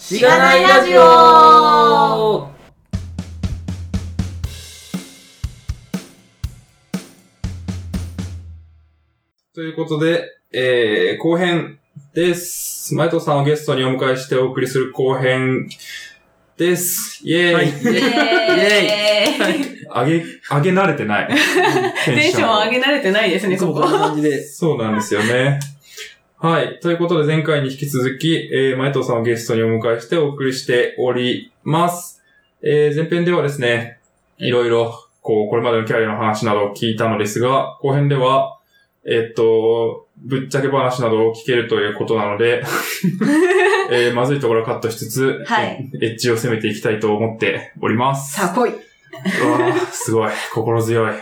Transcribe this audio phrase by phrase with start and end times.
[0.00, 2.48] しがないラジオ
[9.54, 11.78] ということで、えー、後編
[12.14, 12.94] です。
[12.94, 15.68] 前藤さんをゲストにお迎えしてお送りする後編
[16.56, 17.20] です。
[17.22, 21.28] イェーイ、はいイエーイ上げ、上げ慣れてない。
[21.28, 23.92] テ テンション上げ慣れてないですね、ここいつもこん。
[23.92, 24.42] な感じで。
[24.42, 25.60] そうなんですよね。
[26.42, 26.80] はい。
[26.80, 32.22] ということで前回に引き続き、えー、前藤さんをゲストにお迎えしてお送りしております。
[32.62, 34.00] えー、前編ではですね、
[34.38, 38.58] いろいろ、こう、これまでのキャリアの話などを聞いたのですが、後編では、
[39.04, 42.64] えっと、ぶっちゃけ話などを聞けるということなので、
[43.92, 48.40] えー、まずいところをカットしつつ、はいエッジを攻めていきたいと思っております。
[48.40, 48.70] さあ、来い。
[48.70, 48.72] う
[49.50, 50.30] わーすごい。
[50.54, 51.12] 心強い。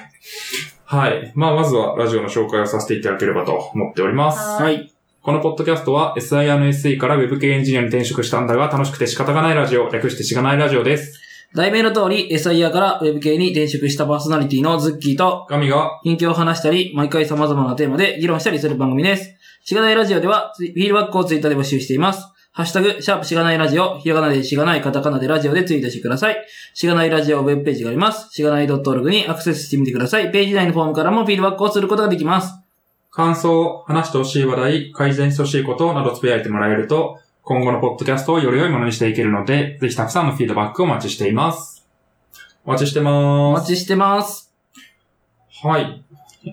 [0.85, 1.33] はい。
[1.35, 4.39] まあ、まずはラジオの紹介をさせていただければと思っております。
[4.39, 4.93] ははい。
[5.21, 11.21] このポッドキャストは SIR の SE から Web 系エンジニアに転職したんだが楽しくて仕方がないラジオ、略してしがないラジオです。
[11.55, 19.35] 題名の通り、SIR から Web 系に転職したパーソナリティのズッキーと、神が、近況を話したり、毎回様々なテーマで議論したりする番組です。
[19.65, 22.27] しがないラジオでは、ツイフィードバックをツイッターで募集しています。
[22.53, 26.37] ハッシュタグ、シャープしがないラジオ、ひらがなでしがない、カタカナでラジオでツイートしてください。
[26.75, 28.33] しがないラジオウェブページがあります。
[28.33, 30.31] しがない .org にアクセスしてみてください。
[30.31, 32.68] ページ内のフォームからもフィードバックをすることができます。
[33.11, 41.87] 感想、話してほしい話題、改善してほしいことなどつぶやいてもらえると、今後のポッドキャストをより良いものにしていけるので、ぜひたくさんのフィードバックをお待ちしています。
[42.65, 43.61] お待ちしておます。
[43.71, 44.53] 待ちしてます。
[45.63, 46.05] はい。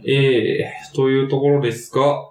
[0.08, 2.30] えー、というところですが、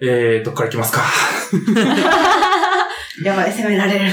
[0.00, 1.02] えー、どっから行きますか？
[3.24, 4.04] やばい、攻められる。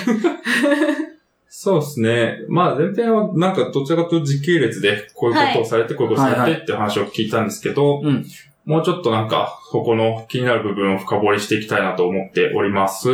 [1.48, 2.40] そうですね。
[2.50, 8.26] まあ前編はなんかどちらかと時系列でこういうことをされて、こういうことをされてって話を聞いたんですけど、うん
[8.72, 13.10] もうちょっとなんか、ここの気になる部分を深掘りしていきたいなと思っております。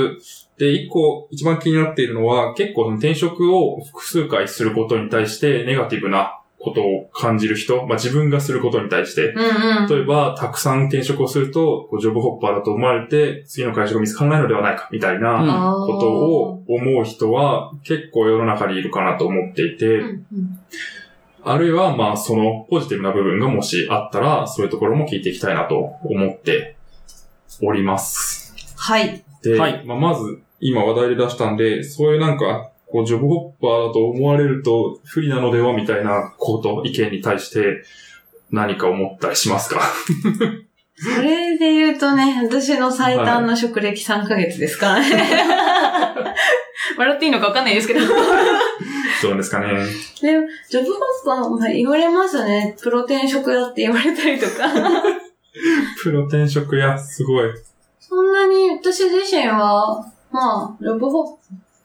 [0.59, 9.89] で、一個一番気になっているのは、結構その転職を複数回することに対してネガティブなことを感じる人、まあ自分がすることに対して、うんうん。
[9.89, 20.59] 例えば、たくさん転職をすると、こうジョブホッパーだと思われて、次の会社が見つからないのではないか、みたいな、ことを思う人は結構世の中にいるかなと思っていて、うんうん
[21.51, 26.77] あるいはまあそのポジティブな部分がもしあったら、そういうところも聞いていきたいなと思って
[27.61, 28.53] おります。
[28.75, 29.23] はい。
[29.43, 37.83] で、はいまあ、まず今話題で出したんで、そういうなんか、こうジョブホッパーだと思われると不利なのではみたいなこと、意見に対して
[38.49, 39.81] 何か思ったりしますか？
[40.95, 45.09] それで言うとね、私の最短の職歴3ヶ月ですからね。
[46.97, 47.99] 笑っていいのかわかんないですけど。
[49.21, 49.67] どうですかね。
[50.15, 52.75] ジョブホッパー、まあ、言われますね。
[52.81, 54.51] プロ転職やって言われたりとか。
[56.01, 57.49] プロ転職や、すごい。
[57.99, 61.37] そんなに私自身は、まあ、ジョブホッ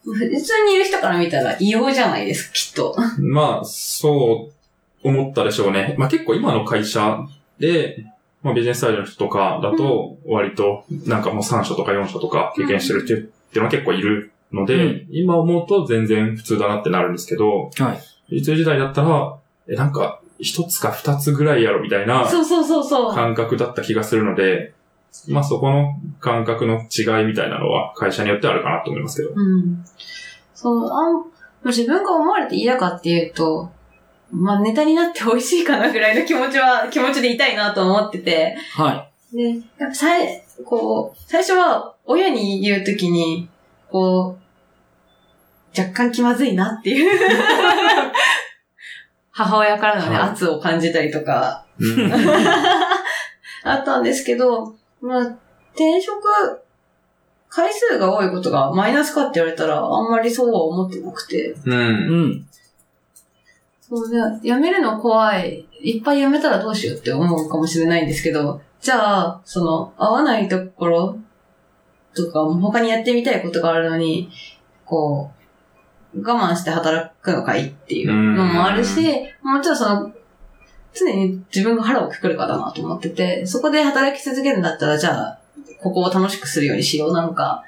[0.05, 2.97] 普通にいる人から見たら異様じゃないですか、きっと。
[3.21, 5.95] まあ、そう思ったでしょうね。
[5.99, 7.19] まあ結構今の会社
[7.59, 8.05] で、
[8.43, 17.99] まあビジネスサイドの人とかだと、割となんかもう3社とか4社とか経験してる人っていうのは結構いるので、うん今思うと全然普通だなってなるんですけど、は
[18.29, 18.37] い。
[18.39, 19.37] いつ時代だったら、
[19.69, 23.15] え、なんか一つか二つぐらいやろみたいなそうそうそうそう。
[23.15, 24.75] 感覚だった気がするので、
[25.29, 29.35] まあそこの感覚の違いみたいなのは会社によってあるかなと思いますけど。
[29.35, 29.85] うん。
[30.55, 31.25] そう、あん、
[31.67, 33.71] 自分が思われて嫌かっていうと、
[34.31, 38.57] まあネタになって美味しいかなぐらいの気持ちは、気持ちでいたいなと思ってて。
[38.75, 43.49] はで、やっぱさい、こう、最初は親に言うときに、
[43.91, 44.42] こう、
[45.77, 47.11] 若干気まずいなっていう。
[49.31, 52.13] 母親からのね、はい圧を感じたりとか、うん
[53.65, 55.21] あったんですけど、まあ、
[55.75, 56.21] 転職、
[57.49, 61.55] 回数が多いことがマイナスかって言われたら、あんまりそうは思ってなくて。
[61.65, 61.71] う。
[61.71, 61.73] い。
[61.73, 62.49] うんん。
[63.81, 65.67] そうね、辞めるの怖い。
[65.81, 71.19] いっぱい辞めたらどうしようって思うかもしれないんですけど、じゃあ、その、合わないところ
[72.15, 74.31] とか、他にやってみたいことがあるのに、
[74.85, 75.42] こう、
[76.15, 79.01] 我慢して働くのかいっていうのもあるし、
[79.43, 80.13] もちろんその、
[80.95, 85.39] 常に自分が腹をくくるかだなと思ってて、そこで働き続けるんだったら、じゃあ、
[85.81, 87.65] ここを楽しくするようにしようなのか。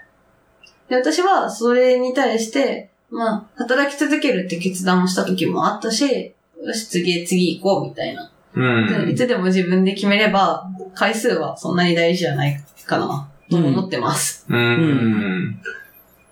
[0.89, 8.31] で、私はそれに対して、まあ、働き続けるって決断をした時もあったし、よし、次、次行こうみたいな。
[8.55, 9.11] うん。
[9.11, 14.47] いつでも自分で決めれば、回数はそんなに大事じゃないかな、と思ってます。
[14.49, 14.57] うん。
[14.57, 15.61] うん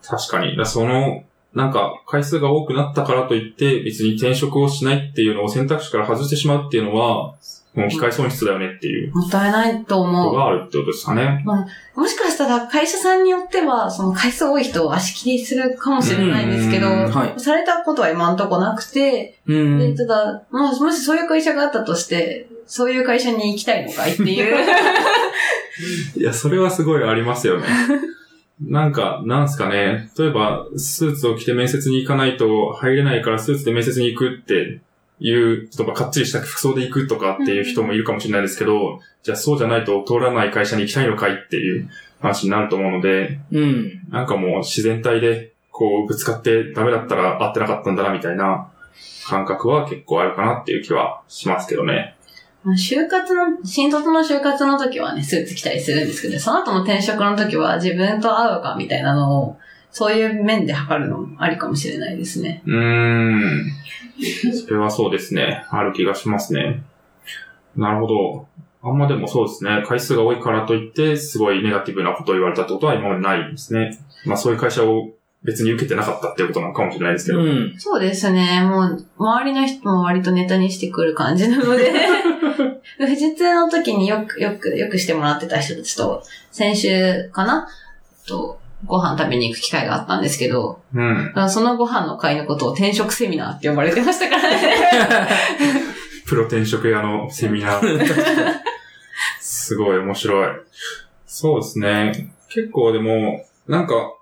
[0.04, 0.56] 確かに。
[0.56, 1.24] だその、
[1.54, 7.34] なんか、回数が多くなったからといって、別に転職をしないっていうのを選択肢から外してしまうっていうのは、
[7.74, 10.36] もう機械損失だよねっていうもったいないとこと思う。
[10.36, 11.42] があるってことですかね。
[11.96, 17.40] もしかしたら会社さんによっては、その回数多い人を足切りするかもしれないんですけど、うんはい。
[17.40, 19.96] されたことは今んとこなくて、うでん。
[19.96, 24.66] ただ、まあ、もしそういう会社があったとして、そういう会社に行きたいのかいっていう。
[26.16, 27.66] いや、それはすごいありますよね。
[28.64, 30.10] なんか、なんすかね。
[30.18, 34.80] 例えば、スーツを着て面接に行かないと入れないからスーツで面接に行くって
[35.18, 41.88] いう、ちょっとかっちりした服装で行くとかっていう人もいるかもしれないですけど、じゃあそうじゃないと通らない会社に行きたいのかいっていう
[42.20, 44.02] 話になると思うので、うん。
[44.10, 48.68] なんかもう自然体で、こう、ぶつかってダメだったら合ってなかったんだな、みたいな
[49.26, 52.11] 感覚は結構あるかなっていう気はしますけどね。
[52.64, 59.56] まあ就活の、新卒の就活の時はね、スーツ着たりするんですけど、その後の転職の時は自分と合うかみたいなのを、
[59.90, 62.62] そういう面で測るのもありかもしれないですね。
[62.66, 63.72] うーん。
[64.64, 65.66] それはそうですね。
[65.70, 66.82] ある気がしますね。
[67.76, 68.46] なるほど。
[68.84, 69.82] あんまでもそうですね。
[69.86, 73.98] 回数が多いからといって、すごいネガティブなことを言われたってことは今までないですね。
[74.24, 75.10] まあそういう会社を
[75.44, 77.42] 別に受けてなかったっていうことなのかもしれないですけど。
[77.42, 77.74] うん。
[77.76, 78.62] そうですね。
[78.62, 81.92] もう、周りの人も割とネタにしてくる感じなので、
[82.98, 87.68] 富士通の時によく、よく、よくしてもらってた人たちと、先週かな
[88.26, 91.32] と、ご飯食べに行く機会があったんですけど、うん。
[91.48, 95.28] そのご飯の会のことを転職セミナーって呼ばれてましたからね。
[96.26, 98.60] プロ転職屋のセミナー。
[99.40, 100.48] すごい面白い。
[101.26, 102.32] そうですね。
[102.48, 104.14] 結構でも、なんか、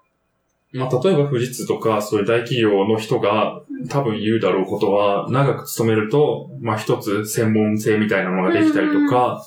[0.72, 9.44] まあ、例えば富士通とか、そういう大企業の人が多分言うだろうことは、長く勤めると、まあ、一つ専門性みたいなものができたりとか、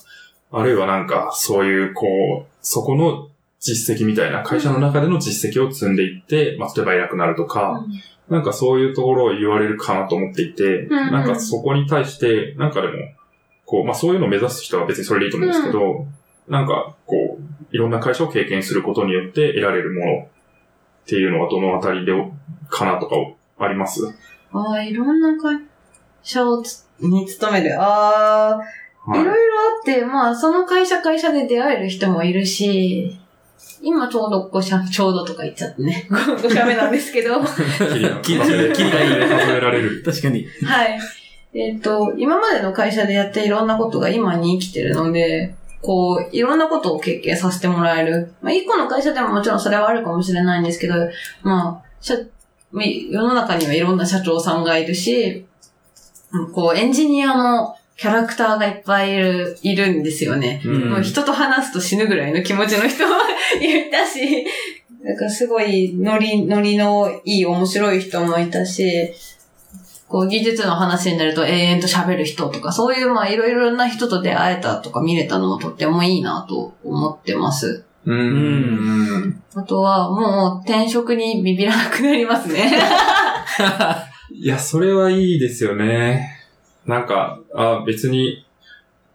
[0.52, 2.08] あるいはなんか、そういう、こ
[2.46, 3.30] う、そこの
[3.60, 7.86] 実績みたいな、会社の中での実績を積んでいって、まあ、例えば偉くなるとか、
[8.30, 12.94] なんかそういうところを言われるかなと思っていて、んなんかそこに対して、なんかでも、
[13.66, 16.06] こう、まあそういうのを目指す人は別にそれでいいと思うんですけど、
[16.48, 20.28] なんかこう、いろんな会社を経験することによって得られるもの
[21.04, 22.14] っていうのはどのあたりで、
[22.70, 23.16] かなとか
[23.60, 24.02] あります？
[24.52, 25.60] ああ、いろんな会
[26.24, 27.80] 社をつに勤める。
[27.80, 29.36] ああ、はいいろいろあ
[29.82, 33.20] って、まあ、その会社会社で出会える人もいるし、
[33.82, 36.08] 今ちょうど5社、ちょうどとか言っちゃってね。
[36.10, 37.42] 5社目なんですけど。
[37.42, 37.46] は
[38.22, 40.04] キリが、数えられる。
[40.08, 40.48] 確かに。
[40.86, 41.00] い。
[41.54, 45.54] えっ、と、今までの会社でやっていろんなことが今に生きてるので、
[45.84, 48.34] こう、いろんなことを経験させてもらえる。
[48.42, 50.96] まあ、一個の会社でももちろんそれはあるかもしれないんですけど、
[51.44, 52.16] まあ、社
[52.72, 55.46] み世の中にはいろんな社長さんがいるし、
[56.32, 60.62] うんこう、エンジニアもキャラクターがいっぱいいる、いるんですよね。
[60.66, 63.16] うんもう人と話すと死ぬぐらいの気持ちの人も
[63.62, 64.46] いたし、
[65.04, 69.14] なんかすごいノリ、ノリのいい面白い人もいたし、
[70.14, 77.84] こう技術の話になると永遠と喋る人とか、そういうまあいろいろな人と出会えたとか見れたのもとってもいいなと思ってます。
[78.06, 79.44] うーん。
[79.56, 82.72] あとはもう転職にビビらなくなりますね。
[84.32, 86.30] いや、それはいいですよね。
[86.86, 88.46] なんか、あ、別に、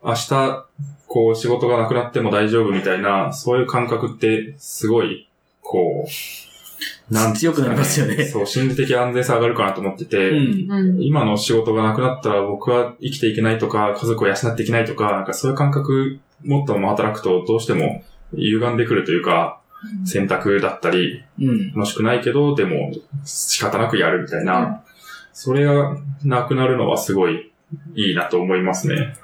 [0.03, 0.67] 明日、
[1.06, 5.29] こう、仕事がなくなっても大丈夫みたいな、そういう感覚って、すごい、
[5.62, 6.11] こう、
[7.10, 10.70] なん強くなりますよねそう、心理的安全さ上がるかなと思ってて、うん。
[10.70, 11.02] うん。
[11.02, 19.60] 今の仕事がなくなったら僕は生きていけないとか、家族を養っていけないとか、なんかそういう感覚、もっとも働くとどうしても歪んでくるというか、
[20.05, 21.72] 選択だったり、うん。
[21.72, 22.93] 楽しくないけど、でも
[23.25, 24.82] 仕方なくやるみたいな、
[25.33, 27.52] それがなくなるのはすごい
[27.94, 29.14] いいなと思いますね。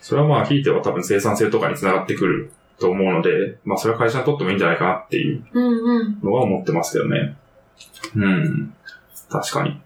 [0.00, 6.20] それはまあ、ひいては多分生産性とかにつながってくると思うので、まあそれは会社にとってもいいんじゃないかなっていううんうん。
[6.22, 7.36] のは思ってますけどね。
[8.16, 8.74] うん。
[9.28, 9.80] 確かに。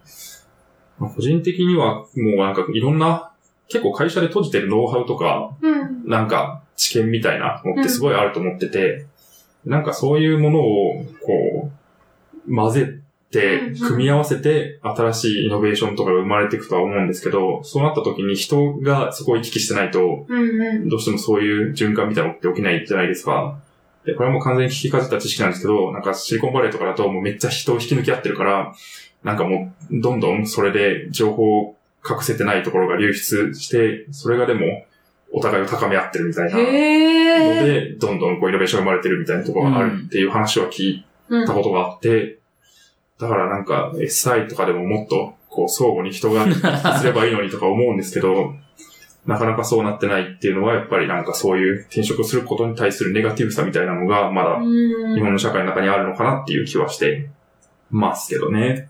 [0.99, 3.33] まあ個人的にはもうなんかいろんな、
[3.69, 6.09] 結構会社で閉じてるノウハウとか、うん。
[6.09, 9.07] なんか知見みたいなのってすごいあると思ってて、
[9.65, 11.71] なんかそういうものを、こ
[12.49, 12.96] う、混ぜ
[13.31, 20.27] て組み合わせて、新しいイノベーションとかが生まれていくとは思うんですけど、そうなった時に人がそこを行き来してないと。
[20.87, 23.59] どうしてもそういう循環みたいなのって起きないじゃないですか。
[24.05, 28.75] で、これはもう完全に聞きかじった知識なんですけど、なんかシリコンバレーとかだともうめっちゃ人を引き抜き合ってるから、
[29.25, 31.77] なんかもうどんどんそれで情報を
[32.09, 34.85] 隠せてないところが流出して、それがでも
[35.33, 36.63] お互いを高め合ってるみたいなの。
[36.63, 42.36] で、どんどんこうイノベーションが生まれてるみたいなところがあるっていう話は聞いうんたことがあって、
[43.19, 48.55] だからなんか SI とかでももっとこう相互に人がすればいいのにとか思うんですけど、
[49.25, 57.29] なかなかそうなってないっていうのはやっぱりなんかそういう転職することに対するネガティブさみたいなのがまだうん日本の社会の中にあるのかなっていう気はして
[57.91, 58.89] ますけどね。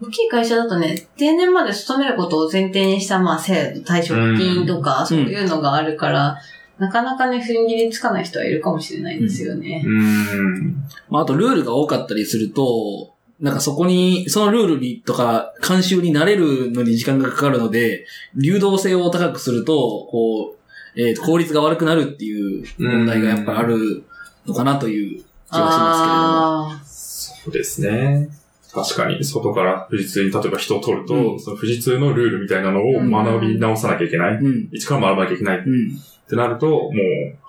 [0.00, 6.38] 大きい会社だとね、定年まで勤めることを前提にした、まあ、制度、退職金とか、そういうのがあるから、
[6.78, 9.82] なかなかね、踏ん切りつかない人はいるかもしれないんですよね。
[9.84, 10.84] うん。
[11.08, 19.74] まあ、あとルールが多かったりすると、なんかそこに、そのルールにとか、慣習に慣れるのに時間がかかるので、流動性を高くすると、
[20.10, 24.04] こう、えーと効率が悪くなるっていう問題がやっぱりある
[24.46, 28.30] のかなという気がしまあそうですね。
[28.72, 34.36] 確かに、外から富士通に例えば人を取ると、うんその富士通のルールみたいなのを学び直さなきゃいけない。
[34.36, 34.50] すけれども。
[34.50, 34.68] うん。
[34.72, 35.90] 一から学ばなきゃいけないっうん。
[36.28, 36.92] てなると、もう、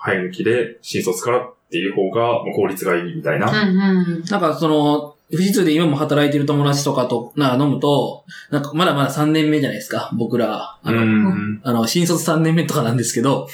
[0.06, 3.48] 生え抜きで、新卒からっていう方が、もう効率がいいみたいな。
[3.48, 3.63] あ。
[3.63, 4.24] うんうん。
[4.24, 10.77] なんかその、富士通で今も働いてる友達とかと、な飲むと、なんかまだまだ3年目じゃないですか、僕ら。
[10.81, 11.62] あの、うん。
[11.63, 13.48] あの、新卒3年目とかなんですけど、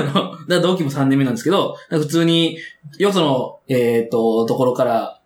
[0.48, 2.56] 同期も3年目なんですけど、普通に、
[2.98, 5.20] よその、えっ、と、ところから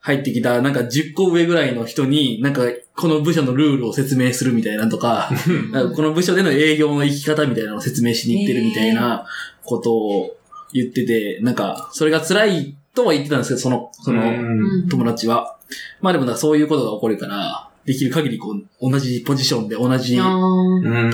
[0.00, 2.62] 入ってきた、なんか10個上ぐらいの人に、なんか、
[2.94, 5.30] この部署のルールを説明するみたいなとか、
[5.72, 9.26] かこの部署での営業の生き方みたいなのを説明しに行ってるみたいな
[9.64, 10.36] ことを
[10.74, 15.56] 言ってて、なんか、それが辛いとは言ってたんですけど、その、その、うん友達は。
[16.00, 20.22] まあでもそういうことが起こるから、できる限りこう、同じポジションで同じと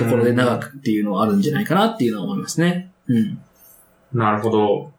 [0.05, 2.91] ころで長くっていうのはあるんじゃないかなっていうのは思いますね。
[3.07, 3.39] うん。
[4.13, 4.91] なるほど。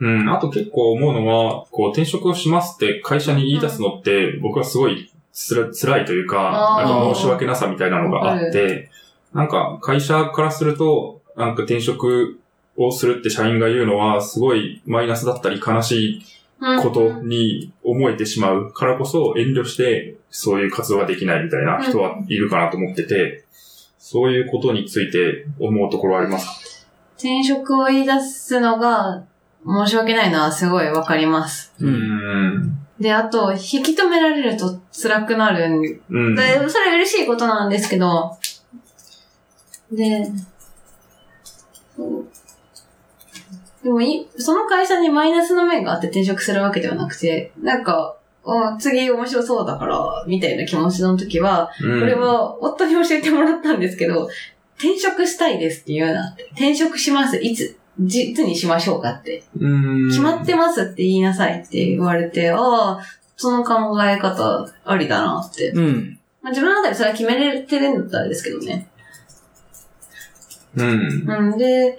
[0.00, 0.30] うん。
[0.30, 8.90] あと結構思うのは、こう転職をしますって会社に言い出すのって、僕はすごいつら辛いというか、なんか申し訳なさみたいなのがあって、
[9.32, 12.40] なんか会社からすると、なんか転職
[12.78, 16.22] をするって社員が言うのは、すごいマイナスだったり悲しい
[16.82, 23.44] ことに思えてしまうからこそ遠慮してそういう活動ができないみたいな人はいるかなと思ってて、
[23.98, 26.52] そういうことについて思うところはありますか？
[27.16, 29.24] 転職を言い出すのが
[29.66, 31.74] 申し訳ないのはすごいわかります。
[31.80, 31.86] う。
[31.86, 31.94] うん
[32.58, 32.78] ん。
[33.00, 36.36] で、あと、引き止められると辛くなるんで、うん。
[36.70, 38.36] それ嬉しいことなんですけど、
[39.92, 40.30] で、
[43.88, 54.28] でもい、その会社にマイナスの面があって転職するわけではなくて、なんか、あ次面白そうだから、みたいな気持ちの時は、ここれ、は夫に教えてもらったんですけど、
[54.76, 56.36] 転職したいですって言うな。
[56.52, 57.38] 転職します。
[57.38, 59.42] いつ、じいつにしましょうかって。
[59.58, 60.08] うん。
[60.10, 63.00] 決まってますって言いなさいって言われて、ああ、
[63.38, 65.70] その考え方ありだなって。
[65.70, 66.18] うん。
[66.42, 68.90] まあ、自分の中でそれは決めれてるんだったらですけどね。
[70.76, 71.24] うん。
[71.26, 71.96] うんで、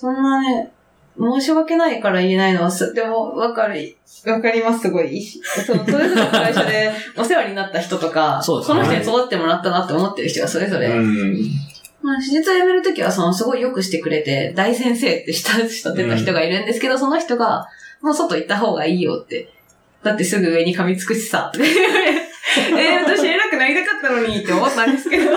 [0.00, 0.70] そんなね、
[1.18, 5.20] 申し訳ないから言えないのはす、でも、わかる、わかります、すごい。
[5.66, 11.50] その、それぞれの会社で お世話になった人とか、そねこの人に育ってもらったなって思ってる人がそれぞれ、うん。
[12.00, 17.66] まあ、手術を辞めるときは、その、すごい良くしてくれて、大先生って慕ってた人がいるんですけど、その人が、
[18.00, 19.48] もう外行った方がいいよって。
[20.04, 21.66] だってすぐ上に噛みつくしさ、って。
[21.66, 25.32] えー、私偉くなりたかったのにって思ったんですけど。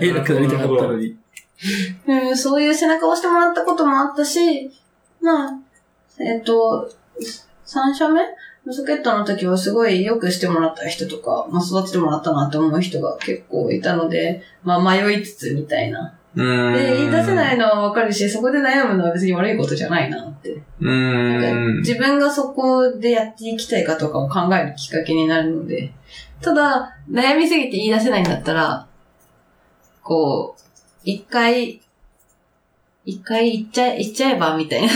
[0.00, 1.14] 偉くなりたかったのに。
[2.06, 4.70] うん、そういう背中を押してもらったこともあったし、
[5.20, 5.58] まあ、
[6.18, 6.90] えっ、と、
[7.66, 8.20] 3社目？
[8.66, 16.14] のソケットの時はすごい良くしてもらった人とか、まあ育ててもらったなって思う人が結構いたので、まあ迷いつつみたいな。
[16.34, 16.74] うん。
[16.74, 20.62] で、言い出せないのはわかるし、そこで悩むのは別に悪いことじゃないなって。
[20.80, 21.78] うなんかん。
[21.78, 25.92] 自分がそこでやっていきたいかとかを考えるきっかけになるので。
[26.40, 28.86] ただ、悩みすぎて言い出せないんだったら、
[30.02, 30.61] こう、
[31.04, 31.80] 一回、
[33.04, 34.88] 一回言っちゃえ、言っちゃえば、みたいな。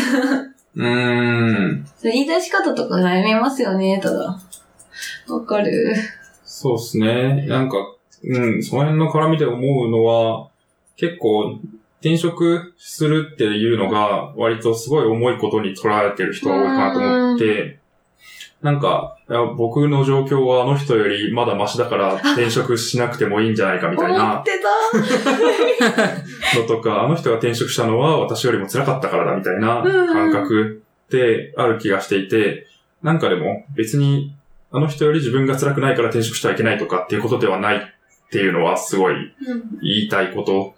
[0.76, 1.86] うん。
[1.96, 4.38] それ言い出し方とか悩みますよね、ただ。
[5.28, 5.94] わかる。
[6.44, 7.46] そうですね。
[7.46, 7.76] なんか、
[8.22, 10.48] うん、その辺の絡みで思うのは、
[10.96, 11.58] 結構、
[12.00, 17.80] 転職するっていうのが、割とすごい重いことに捉えてる人が多いかなと思って、
[18.62, 19.16] なんか、
[19.56, 26.58] 僕の状況はあの人よりまだマシだから 転職しなくてもいいんじゃないかみたい思なってた。
[26.60, 32.66] のとか、あの人が転職したのは私よりも辛かったからだみたいな感覚ってある気がしていて、
[33.02, 34.34] なんかでも別に
[34.72, 37.80] あの人より自分が辛くないから転職してはいけないとかっていうことではないっ
[38.30, 40.74] ていうのはすごいうん言いたいこと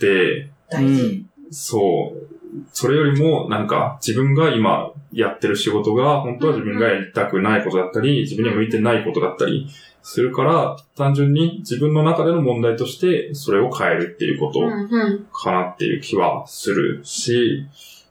[0.00, 1.24] で、大事。
[1.50, 2.35] そう。
[2.72, 9.68] それよりも、なんか、自分が今やってる仕事が、本当は自分がやりたくないことだったり、自分には向いてないことだったり
[10.02, 14.60] するから、単純に自分の中での問題として、それを変えるっていうこと。
[15.32, 17.66] かなっていう気はするし、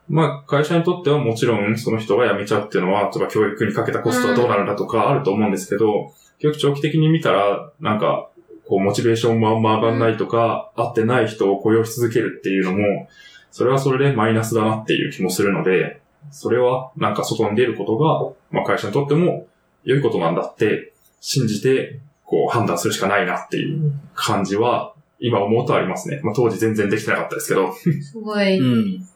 [0.08, 8.30] まあ、会社にとってはもちろん、その人が辞めちゃうっていうのは、例えば教育にかけたコストはどうなるんだとかあると思うんですけど、結局長期的に見たら、なんか、
[8.68, 13.08] こう、モチベーションもあんま上がんないとか、合ってない人を雇用し続けるっていうのも、
[13.56, 19.48] それはそれでマイナスだなっていう気もするので、それはなんか外に出ることが、まあ会社にとっても
[19.86, 26.20] 良いことなんだって信じて、こう判断するしかないなっていう感じは、今思うとありますね。
[26.22, 27.72] まあ当時全然できてなかったですけど。
[27.74, 28.60] すごい。
[28.60, 29.08] うん。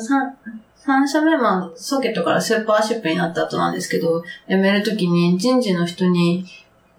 [0.00, 0.36] 三
[0.74, 6.46] 三社目はソーケットからスーパーシップになった後なんですけど、辞めるときに人事の人に、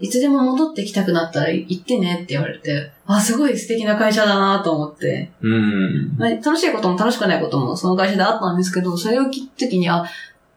[0.02, 6.16] いつでも戻ってきたくなったら行ってねって言われて、あ、すごい素敵な会社だなと思って、うん。
[6.18, 10.04] まあ楽しいことも楽しくないこともその会社であったんですけど、それを聞くときに、あ、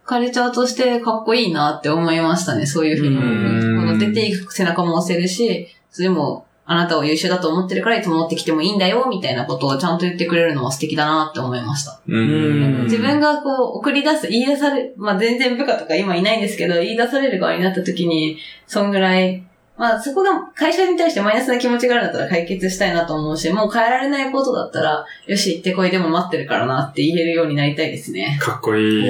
[0.07, 3.17] カルチャーとしてかっこいいなって思いましたね、そういうふうに。
[3.17, 12.01] うんこの出ていく背中も押せるし、それも、あなたを優秀だと思ってるからいつも持ってきてもいいんだよ、みたいなことをちゃんと言ってくれるのは素敵だなって思いました。
[12.09, 12.85] うん。
[12.85, 19.45] 自分がこう、送り出す、言い出され、まあ全然部下とか今いないんですけど、言い出される側になった時に、そんぐらい、
[19.77, 28.39] まあそこが会社に対してマイナスな気持ちがあるんだったら解決したいなと思うし、もう変えられないことだったら、よし、行ってこいでも待ってるからなって言えるようになりたいですね。
[28.41, 29.05] かっこいい。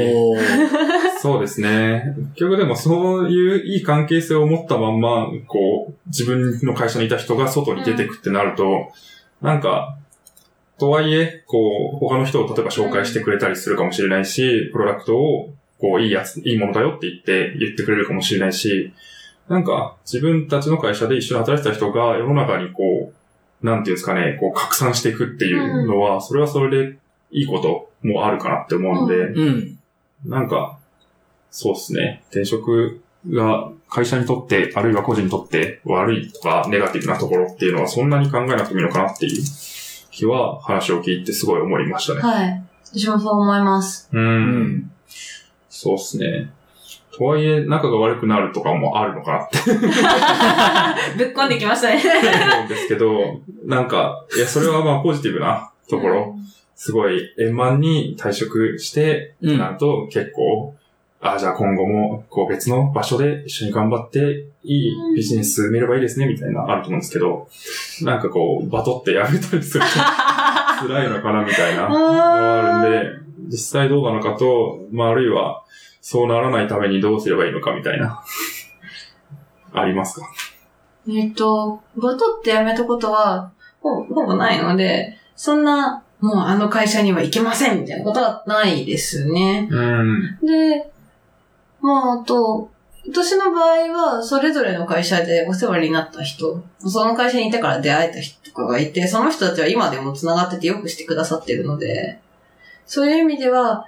[1.20, 2.14] そうですね。
[2.34, 8.90] 結局でもそういういい関係性を持ったまんま、こう、自分の会社にいた人が外に出てくってなると、
[9.42, 9.98] なんか、
[10.78, 18.92] とはいえ、こう、他の人を例えば紹介してくれたりするかもしれないし、プロダクトを、こう、いいやつ、いいものだよって言って、言ってくれるかもしれないし、
[19.48, 23.12] なんか、自分たちの会社で一緒に働いてた人が世の中にこ
[23.62, 26.98] う、なんていうんですかね、こう、拡散していくっていうのは、それはそれで
[27.30, 29.78] いいこともあるかなって思うんで、うん。
[30.24, 30.78] なんか、
[31.50, 32.22] そうですね。
[32.30, 39.42] 転職が会社にとって、あるいは個人にとって悪いとかネガティブなところっていうのはそんなに考えなくてもいいのかなっていう
[40.10, 42.20] 気は話を聞いてすごい思いましたね。
[42.20, 42.64] はい。
[42.84, 44.08] 私もそう思います。
[44.12, 44.18] う。
[44.18, 44.90] うんん。
[45.68, 46.50] そうですね。
[47.16, 49.58] とはいえ、仲が悪くなるとかもあるのかなって。
[51.16, 52.02] ぶっこんできましたね。
[52.52, 56.36] 思うんですけど、なんか、いや、それはまあポジティブなところ、
[56.74, 59.58] すごい円満に退職して、うん。
[59.58, 60.74] なると結構、
[61.20, 67.48] ああ、じゃあ今後も、こう別の場所で一緒に頑張って、いいビジネス見ればいいですね、みたいな、あると思うんですけど、
[68.02, 69.90] なんかこう、バトってやめたりすると
[70.86, 75.63] 辛いのかな、みたいな、のがあるんで、実際どうなのかと、まあ、あるいは、
[76.06, 78.22] そうならないためにどうすればいいのか、みたいな、
[79.72, 80.26] ありますか？
[81.08, 83.50] えっと、バトって辞めたことは、
[83.80, 89.66] ほほぼないので、そんな、もうあの会社には行けませんみたいなことはないですね。
[89.70, 90.38] うん。
[90.42, 90.90] で、
[91.80, 92.70] まあ、あと、
[93.08, 102.20] 私の場合は、それぞれの会社でお世話になった人、その会社にいたから出会えた人とかがいて、その人たちは今でも繋がっててよくしてくださってるので、
[102.84, 103.86] そういう意味では、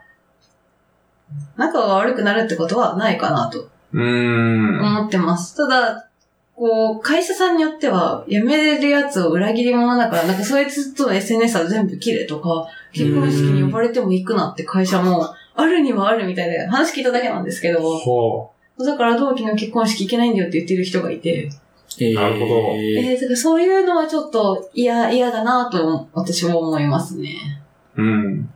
[1.57, 4.81] 仲が悪くなるってことはないかなとうーん。
[4.81, 5.57] 思ってます。
[5.57, 6.09] ただ、
[6.55, 21.51] こう、会社さんによっては、辞めれるやつを裏切り者だから、なんかそいつとの SNS は全部切れとか、結婚式に呼ばれても行くなって会社も、あるにはあるみたいで、話聞いただけなんですけど、ほだから同期の結婚式行けないんだよって言ってる人がいて、
[21.99, 27.63] えーなるほどえー、だからそういうのはちょっと嫌、嫌だなと私は思いますね。
[27.97, 28.03] う。
[28.03, 28.51] うん。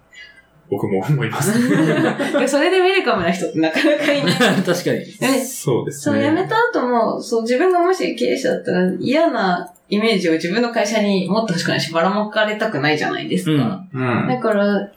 [0.70, 1.52] 僕も思います。
[2.38, 4.34] でそれでウェルカムな人ってなかなかいない。
[4.64, 4.98] 確かに。
[5.20, 6.24] えそうですそう、ね。
[6.24, 13.84] 辞めた後も、そう、自分がもし経営者だったら嫌なイメージを自分の会社に持ってほしくないし、ばらまかれたくないじゃないですか。
[13.92, 14.28] うん。
[14.28, 14.88] だから、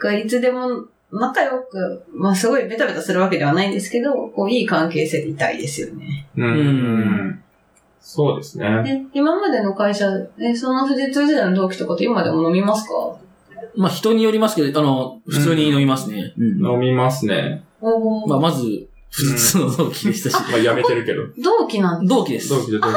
[0.00, 6.26] がいつでも仲良く、まあすごいベタベタするわけではないんですけど、こう、いい関係性でいたいですよね。
[6.36, 6.44] うん。
[6.44, 7.42] うん。
[8.00, 8.82] そうですね。
[8.84, 10.06] で、今までの会社、
[10.40, 13.16] え、その富士通時代の同期とかと今でも飲みますか？
[13.78, 16.34] まあ人によりますけど、あの、普通に飲みますね。
[16.36, 17.62] うん飲みますね。
[17.80, 20.34] おーまあまず、普通の同期でしたし。
[20.34, 21.22] まあ、辞めてるけど。
[21.42, 22.08] 同期なんです。
[22.08, 22.48] 同期です。
[22.48, 22.94] 同期で同期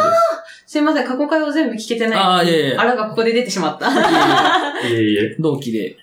[0.66, 2.20] すいません、過去回を全部聞けてない。
[2.20, 3.90] ああ、いやいやいやあらがここで出てしまった。
[4.82, 4.94] です。
[4.94, 5.36] いえいえ。
[5.40, 5.98] 同期で。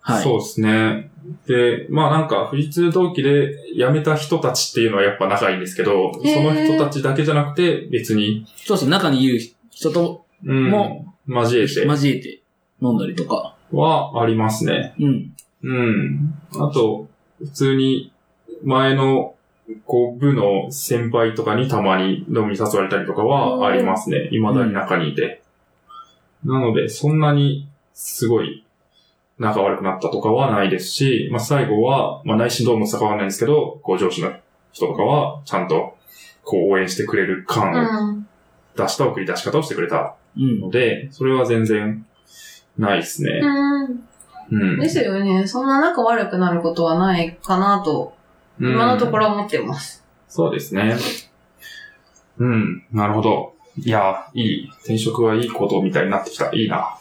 [0.00, 0.22] はい。
[0.22, 1.10] そうですね。
[1.46, 8.90] で、まあなんか、富士通同期で辞めた人たちっていうのはやっぱ仲いいんですけど、そへーの人たちだけじゃなくて、別に、そうですね。
[8.90, 9.38] 中にいる
[9.70, 12.42] 人とうん、も交えて交えて
[12.82, 13.53] 飲んだりとか。
[13.72, 14.94] はありますね。
[14.98, 15.34] うん。
[15.62, 16.34] うん。
[16.52, 18.12] あと、普通に、
[18.62, 19.34] 前の、
[19.86, 24.28] こう、部の先輩とかにたまに飲みに誘われたりとかはありますね。
[24.30, 25.42] 未だに中にいて。
[26.44, 28.64] なので、そんなに、すごい、
[29.38, 34.32] 仲悪くなったとかはないですし、まあ、最後は、まあ、内心どう思ってたかわかんないんですけど、こう、上司の
[34.72, 35.96] 人とかは、ちゃんと、
[36.44, 38.26] こう、応援してくれる感をうん。
[38.76, 40.60] 出した送り出し方をしてくれたうん。
[40.60, 42.06] ので、それは全然、
[42.78, 43.40] ないですね。
[43.42, 44.08] うん。
[44.50, 44.80] うん。
[44.80, 45.46] ですよね。
[45.46, 48.14] そんな仲悪くなることはないかなと、
[48.60, 49.28] 今のところ。
[49.28, 50.04] ろ思ってます。
[50.28, 50.96] そうですね。
[52.38, 53.54] うん、なるほど。
[53.78, 54.70] いや、いい。
[54.82, 56.50] 転職はいいことみたいになってきた。
[56.54, 56.98] いいな。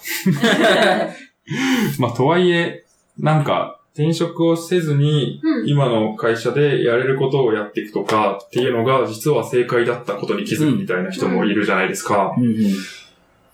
[1.99, 2.85] まあ、とはいえ、
[3.19, 5.69] なんか、転職をせずに、うん。
[5.69, 12.33] 今の会社でやれることをやっていくとかっていうのが、実は正解だったことに気づくみたいな人もいるじゃないですか。
[12.35, 12.53] うんうん。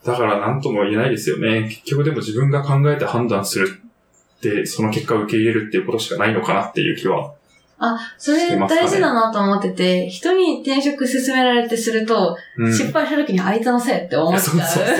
[0.06, 1.64] だから何とも言えないですよね。
[1.70, 3.82] 結局でも自分が考えて判断する
[4.38, 7.34] って、その結果を受け入れるっていうことしかないのかなっていう気は。
[8.18, 12.74] それ大事だなと思ってて、人に転職進められてすると、うん。
[12.74, 14.96] 失敗した時にあいつのせいって思っちそうそうそうそう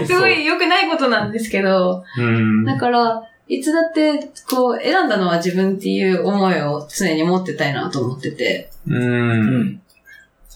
[0.00, 0.04] ゃう。
[0.06, 2.64] すごい良くないことなんですけど、うん。
[2.64, 8.68] だから、いつだって、こう、選んだのは自分っていう思いを常に持ってたいなと思ってて。
[8.86, 8.94] う。
[8.94, 9.80] うんん。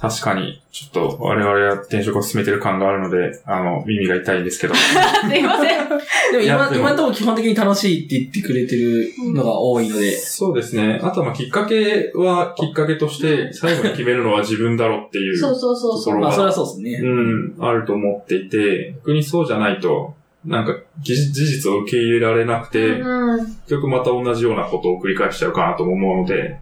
[0.02, 4.74] 確かに、ちょっと我々は転職を進めてる感があるので、あの、耳が痛いんですけど。
[4.74, 5.88] すいません。
[6.32, 10.10] でも今、今のところ基本的に楽しいって言ってくれてるのが多いので。
[10.10, 10.98] そうですね。
[11.04, 15.38] あとはまあきっかけはきっかけとして、最後に決めるのは自分だろっていう。
[15.38, 16.04] そうそうそうそう。
[16.04, 17.00] ところまあ、それはそうですね。
[17.00, 23.38] うん、あると思っていて、逆にそうじゃないと、なんか、事事実を受け入れられなくて、うん。
[23.38, 26.58] 結局また同じようなことを繰り返しちゃうかなとも思うので、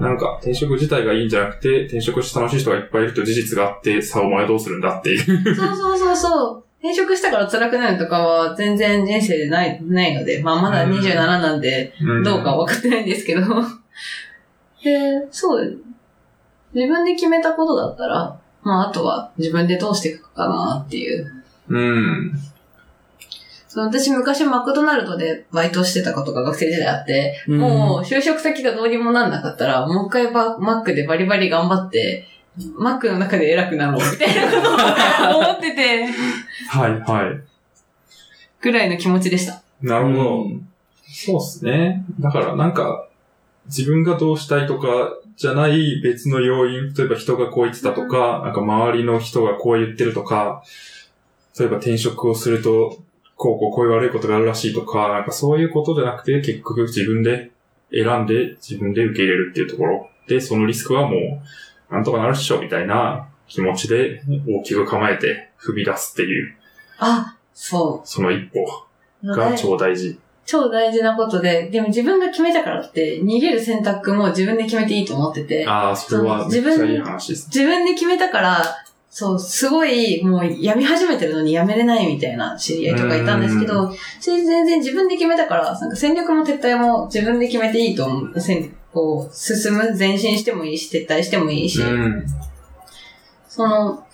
[0.00, 5.54] なんか、転職自体がいいんじゃなくて、転職して楽しい人がいっぱいいると事実があって、さあお前どうするんだっていう。
[5.54, 6.64] そうそうそうそう。
[6.80, 13.42] 転職したから辛くなるとかは全然人生でない、ないので、まあまだうん27なんで、うんどうか分かってないんですけど。
[14.82, 15.78] で、そう。
[16.72, 21.30] 自分で決めたことだったら、まああとは自分でどうしていくかなっていう。
[21.68, 22.32] うん。
[23.72, 32.26] そう私昔マクドナルドでバイトしてたことが学生時代あって、うんもう就職先がどうにもなんなかったら、もう一回バマックでバリバリ頑張って、
[32.76, 34.60] マックの中で偉くなろうみたいなこ
[35.30, 36.04] とを 思ってて、
[36.68, 37.40] はい、はい。
[38.60, 39.62] ぐらいの気持ちでした。
[39.80, 40.42] なるほど。
[40.42, 40.66] うん
[41.12, 42.04] そうっすね。
[42.18, 43.06] だからなんか、
[43.66, 50.62] 自分がどうしたいとかじゃない別の要因、例えば人がこう言ってたとか、なんか周りの人がこう言ってるとか、
[51.58, 52.98] 例えば転職をすると、
[53.40, 57.50] こうこうこういう悪いことがあるらしいとか、なんかそういうことじゃなくて、結局自分で
[57.90, 60.10] 選んで自分で受け入れるっていうところ。
[60.28, 61.16] で、そのリスクはも
[61.90, 66.54] う、なんとかなるっしょ、みたいな気持ちで大きく構えて踏み出すっていう、
[66.98, 68.60] あ、そその一歩
[69.22, 69.26] う。
[69.26, 70.18] が超大事。
[70.44, 77.52] 超大事なことで、でも自分が決めたからって、逃げる選択も自分で決めていいと思ってて、ああ、それはめっちゃいい話ですね。
[77.54, 88.40] 自分で決めたから、そう、すごい、もう、やみ始めてるのにやめれないみたいな知り合いとかいたんですけど、全然自分で決めたから、なんか戦略も撤退も自分で決めていいと思う。
[88.40, 92.24] せんこう、進む、前進してもいいし、撤退してもいいし、うん。
[93.48, 94.04] その、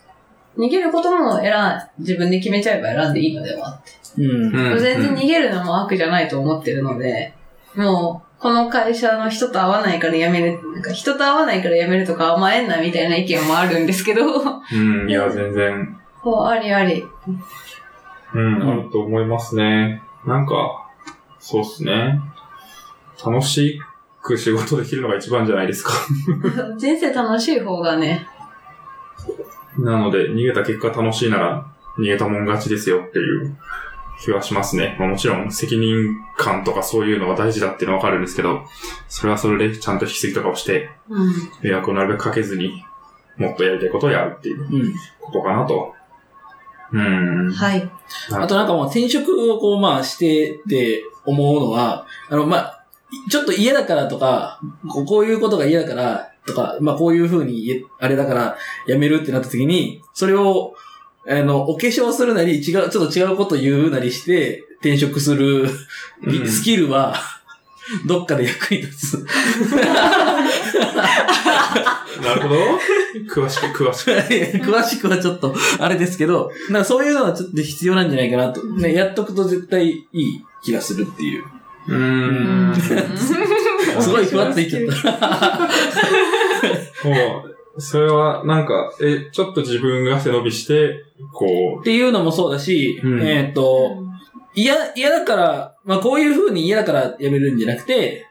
[0.56, 3.82] 逃げることも選ん、自分で決めちゃえば選んでいいのではっ
[4.16, 4.22] て。
[4.22, 4.72] うん。
[4.72, 7.34] うん全然逃げるのも悪じゃないと思ってるので、
[7.74, 17.04] もう、この会社の人と会わないから辞める、なんか人と会わないから辞めるとか甘えんなみたいな意見もあるんですけど、うん、いや、全然、そう、ありあり。
[18.34, 20.02] うん、あると思いますね。
[20.26, 20.90] なんか、
[21.38, 22.20] そうっすね。
[23.24, 23.80] 楽し
[24.20, 25.92] く仕事できるのが一番じゃないですか。
[26.76, 28.26] 人生楽しい方がね、
[29.78, 31.66] なので、逃げた結果楽しいなら、
[31.98, 33.56] 逃げたもん勝ちですよっていう
[34.20, 34.96] 気はしますね。
[34.98, 38.64] まあ、もちろん、責任感とかそういうのが大事だっていうのはわかるんですけど、
[39.08, 41.32] それはそれでちゃんと引き継ぎとかをして、うん。
[41.62, 42.84] 迷惑をなるべくかけずに、
[43.36, 44.94] もっとやりたいことをやるっていううん。
[45.20, 45.94] ことかなと。
[46.92, 47.52] うん。
[47.52, 47.90] はい。
[48.32, 52.84] あとなんかもう転職をこうまあしてて思うのは、あのまあ、
[53.30, 60.74] ちょっと嫌だからとか、こういうことが嫌だからとか、まあこういうふうにあれだから辞めるってなった時に、それを、
[61.28, 65.68] あの、お化粧するなり、違う、ちょっと違うこと言うなりして、転職する
[66.24, 67.16] うんスキルは、
[68.06, 69.26] どっかで役に立つ。
[72.22, 72.56] なるほど。
[73.28, 74.10] 詳しく詳しく。
[74.64, 78.62] 詳しくはちょっと、あれですけど、なんかそういうのはちょっと必要なんじゃないかなと。
[78.64, 81.44] ね、やっとくと絶対いい気がするっていう。
[81.88, 82.74] うん。
[84.00, 85.68] すごいふわっといっちゃった。
[87.08, 93.22] もう、それは、なんか、え、ちょっと自分が背伸びして、こっていうのもそうだし、うん。
[93.22, 94.02] えーっと、
[94.54, 98.26] 嫌、嫌だから、まあこういう風に嫌だから辞めるんじゃなくて、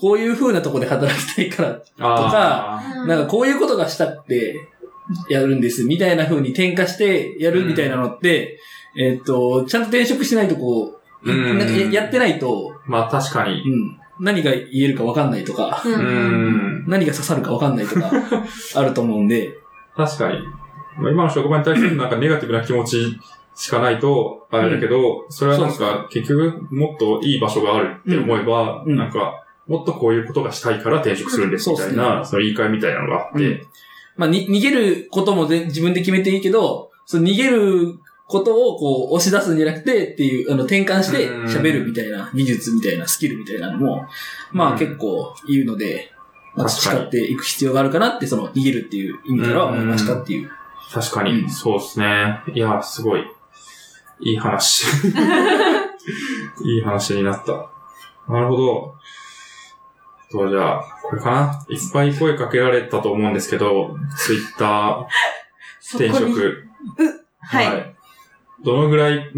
[0.00, 4.68] こういう風なとこで働きたいから、う、あなんかこういうことがしたくて
[5.28, 8.58] やるんです、みたいな風に転化してやるみたいなのって、
[8.96, 11.58] えーっと、ちゃんと転職しないとこう、うん。
[11.58, 13.62] なんかややってないと、ーまあ確かに。
[13.62, 15.88] うん、何が言えるかわかんないとか、う。
[15.88, 16.82] うん。
[16.82, 16.84] ん。
[16.86, 18.10] 何が刺さるかわかんないとか、
[18.74, 19.58] あると思うんで、
[19.96, 20.38] 確かに。
[20.98, 23.18] まあ今の職場に対するなんかネガティブな気持ち
[23.54, 33.66] しかないと、あれだけど、それはなんか結局もっといい場所があるって思えば、なんか、もっとこういうことがしたいから転職するんですみたいな、その言い換えみたいなのがあって、
[34.16, 37.98] まあ、に、逃げることもぜ自分で決めていいけど、その逃げる
[38.28, 44.06] ことをこう押し出すんじゃなくてっていう、あの、転換してうん喋るみたいな技術みたいなスキルみたいなのも、
[44.52, 46.12] まうんあ結構言うので、
[46.54, 50.50] まあ培っていく必要があるかなって、その逃げるっていう意味からは思いましたっていう。
[50.92, 52.42] 確かに、うんそうですね。
[52.52, 53.24] いや、すごい、
[54.20, 54.84] いい話。
[56.64, 57.70] いい話になった。
[58.30, 58.94] なるほど。
[60.30, 61.66] と、じゃあ、これかな。
[61.70, 66.64] いっぱい声かけられたと思うんですけど、ツイッター、転職。
[67.40, 67.87] はい。
[68.64, 69.30] どのぐらい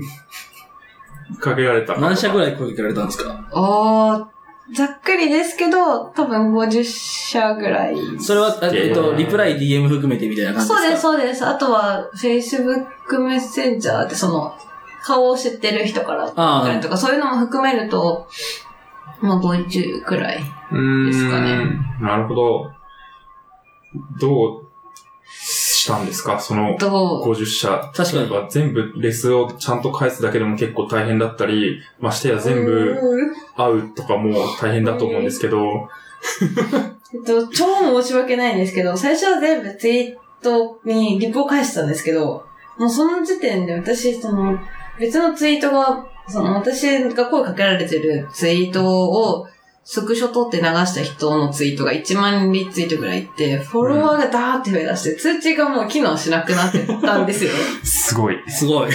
[1.39, 3.49] かけられたか何社ぐいらい声かけられたんですか？
[3.53, 4.27] おー、
[4.75, 7.97] ざっくりですけど、多分50社ぐらい。
[8.19, 10.81] それは、あえっと、リプライ DM 含めてみたいな感じですか？
[10.81, 11.47] そうです、そうです。
[11.47, 14.55] あとは、Facebook メッセンジャーってその、
[15.03, 18.29] 顔を知ってる人からああとか、そういうのも含めると、
[19.21, 20.39] まあ50くらい。
[20.73, 21.07] うーん。
[21.07, 21.65] ですかね
[22.01, 22.71] なるほど。
[24.21, 24.70] どう
[25.81, 26.39] したんですか？
[26.41, 27.91] その、どう50社。
[27.95, 28.51] 確かに。
[28.51, 32.97] 全部レスをちゃんと返すだけでも結構大変だったり、ましてや全部
[33.57, 35.89] 会うとかも大変だと思うんですけど、
[37.13, 42.45] えっと、超申し訳ないんですけど、最初は全部ツイートにリプを返してたんですけど、
[42.79, 44.59] もうその時点で私、その、
[44.99, 49.47] 別のツイートが、その私が声かけられてるツイートを、
[49.83, 57.51] スクショ撮って流した人のツイートが1万リツイートぐらいいって、フォロワーがダーって増え出して、通知がもう機能しなくなってたんですよ。
[57.83, 58.37] すごい。
[58.49, 58.91] すごい。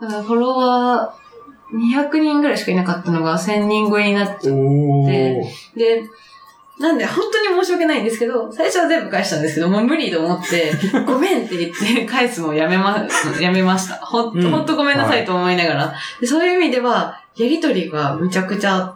[0.00, 1.22] だからフォロワー
[1.76, 5.42] 200人ぐらいしかいなかったのが1000人超えになっちゃっおー。
[5.76, 6.02] で、
[6.78, 10.72] なんで本当に申し訳ないんですけど、最初は全部返したんですけど、もう無理と思って、
[11.06, 13.06] ごめんって言って返すのをやめま、
[13.40, 13.94] やめました。
[13.94, 15.94] ほんと、うんほんとごめんなさいと思いながら。
[16.20, 18.94] でそういう意味では、やりとりがむちゃくちゃ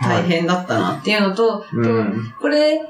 [0.00, 2.34] 大変だったなっていうのと、うん。
[2.40, 2.80] これ、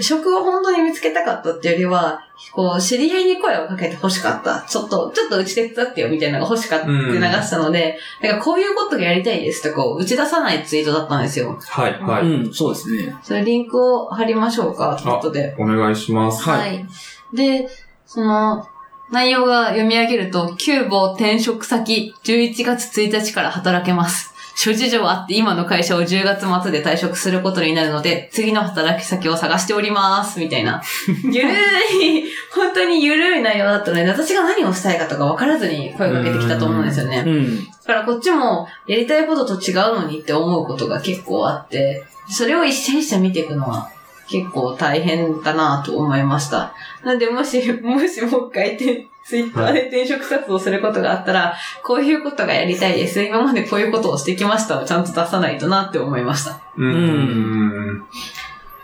[0.00, 2.20] 職を本当に見つけたかったっていうよりは、
[2.52, 4.62] こう、知り合いに声をかけて欲しかった。
[4.62, 11.58] ちょっと、ちょっとうち手伝ってよみたいなのが欲しかったって流したので、だからこういうことがやりたいですとこう、打ち出さないツイートだったんですよ。
[11.60, 12.22] はい、はい。
[12.22, 13.14] うん、そうですね。
[13.22, 15.54] それリンクを貼りましょうか、後で。
[15.58, 16.42] お願いします。
[16.48, 16.86] はい
[17.32, 17.66] で、
[18.04, 18.66] その、
[19.10, 24.31] 内容が読み上げると、旧母転職先、11月1日から働けます。
[24.54, 30.82] 諸事情あって今の会社を10月末で退職することになるので、次の働き先を探しております、みたいな。
[31.24, 37.24] ゆるい、本当にゆるい内容だったので、私が何をしたいかとか分からずに声かけてきたと思うんですよね。
[37.26, 37.64] うん。
[37.64, 43.90] だからこっちもやりたいことと違うのにって思うことが結構あって、それを一社一社見ていくのは
[44.28, 46.74] 結構大変だなと思いました。
[47.04, 53.22] なんでもし、 もしもう一回てツイッターで転職活動することがあったら、こういうことがやりたいです。
[53.22, 56.60] 今までこういうことをしてきましたをちゃんと出さないとなって思いました。
[56.76, 56.84] うん。
[56.84, 58.04] うん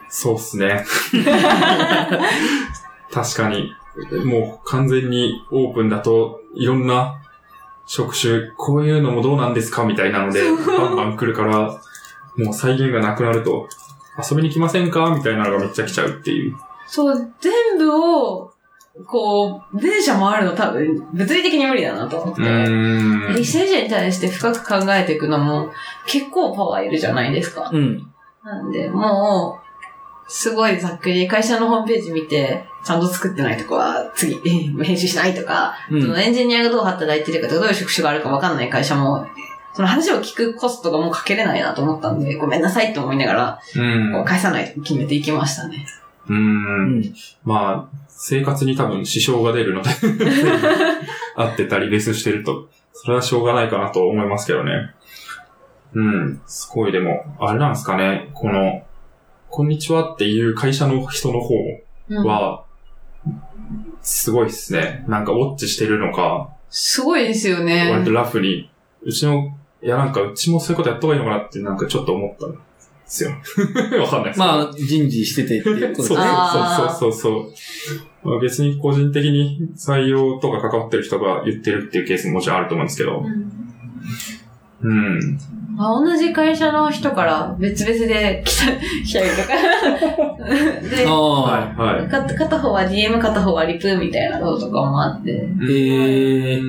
[0.08, 0.84] そうっすね。
[3.12, 3.74] 確かに。
[4.24, 7.20] もう完全にオープンだと、いろんな
[7.86, 11.80] 職種、こういうのもどうなんですかみたいなので、バンバン来るから、
[12.36, 13.68] もう再現がなくなると、
[14.30, 15.14] 遊びに来ませんか？
[15.16, 16.56] みたいなのがめっちゃ来ちゃうっていう。
[16.86, 18.52] そう、全部を、
[19.06, 22.42] こう、電車回るの多分、物理的に無理だなと思って。
[22.42, 23.38] うーん。
[23.38, 25.70] 一社一社に対して深く考えていくのも
[26.06, 27.70] 結構パワーいるじゃないですか。
[27.72, 28.10] うん。
[28.42, 29.68] なんで、もう、
[30.30, 34.34] すごいざっくり会社のホームページ見て、ちゃんと作ってないとこは次、
[34.82, 39.26] 編集しないとか、うんそのエンジニアがどう働いてるかとか、どういう職種があるかわかんない会社も、
[39.78, 45.86] その話を聞くコストがもうかけれないなと思ったんで、ごめんなさいと思いながら、うん返さないと決めていきましたね。
[46.28, 46.34] う。
[46.34, 47.14] うんん。
[47.44, 49.90] まあ、生活に多分支障が出るので、
[51.36, 54.72] 会ってたりレスしてると、それはしょうがないかなと思いますけどね。
[55.94, 56.40] うん。
[56.44, 58.82] すごいでも、あれなんですかね、この、
[59.48, 61.54] こんにちはっていう会社の人の方
[62.10, 62.64] うんは、
[64.02, 65.04] すごいですね。
[65.06, 67.92] なんかウォッチしてるのか、すごいですよね。
[67.92, 68.68] 割とラフに、
[69.02, 72.58] うちの、いやなんかうちもそういうことやった方がいいのかなってなんかちょっと思ったんで
[73.06, 73.30] すよ。
[74.00, 74.38] わかんないです。
[74.40, 77.30] まあ、人事しててっていうことですそうそうそうそうそ
[78.24, 78.28] う。
[78.28, 83.24] まあ、別に個人的に採用とか関わってる人が言ってるっていうケースももちろんあると思うんですけど
[84.82, 84.88] う。
[84.88, 85.38] んうん。
[85.78, 88.64] まあ、同じ会社の人から別々で来た、
[89.06, 89.48] 来たりとか。
[90.90, 91.42] で、ああ。
[91.42, 92.08] はい、はい。
[92.08, 96.58] か片方は DM 片方はリプみたいなのとかもあって、へえ。
[96.58, 96.62] う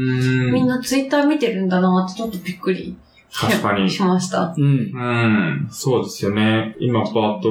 [0.49, 2.95] んみんなツイッター見てるんだなってちょっとびっくり
[3.33, 3.89] 確かに。
[3.89, 4.53] しました。
[4.55, 4.63] うん。
[4.63, 5.67] うん。
[5.71, 6.75] そうですよね。
[6.79, 7.49] 今パーッと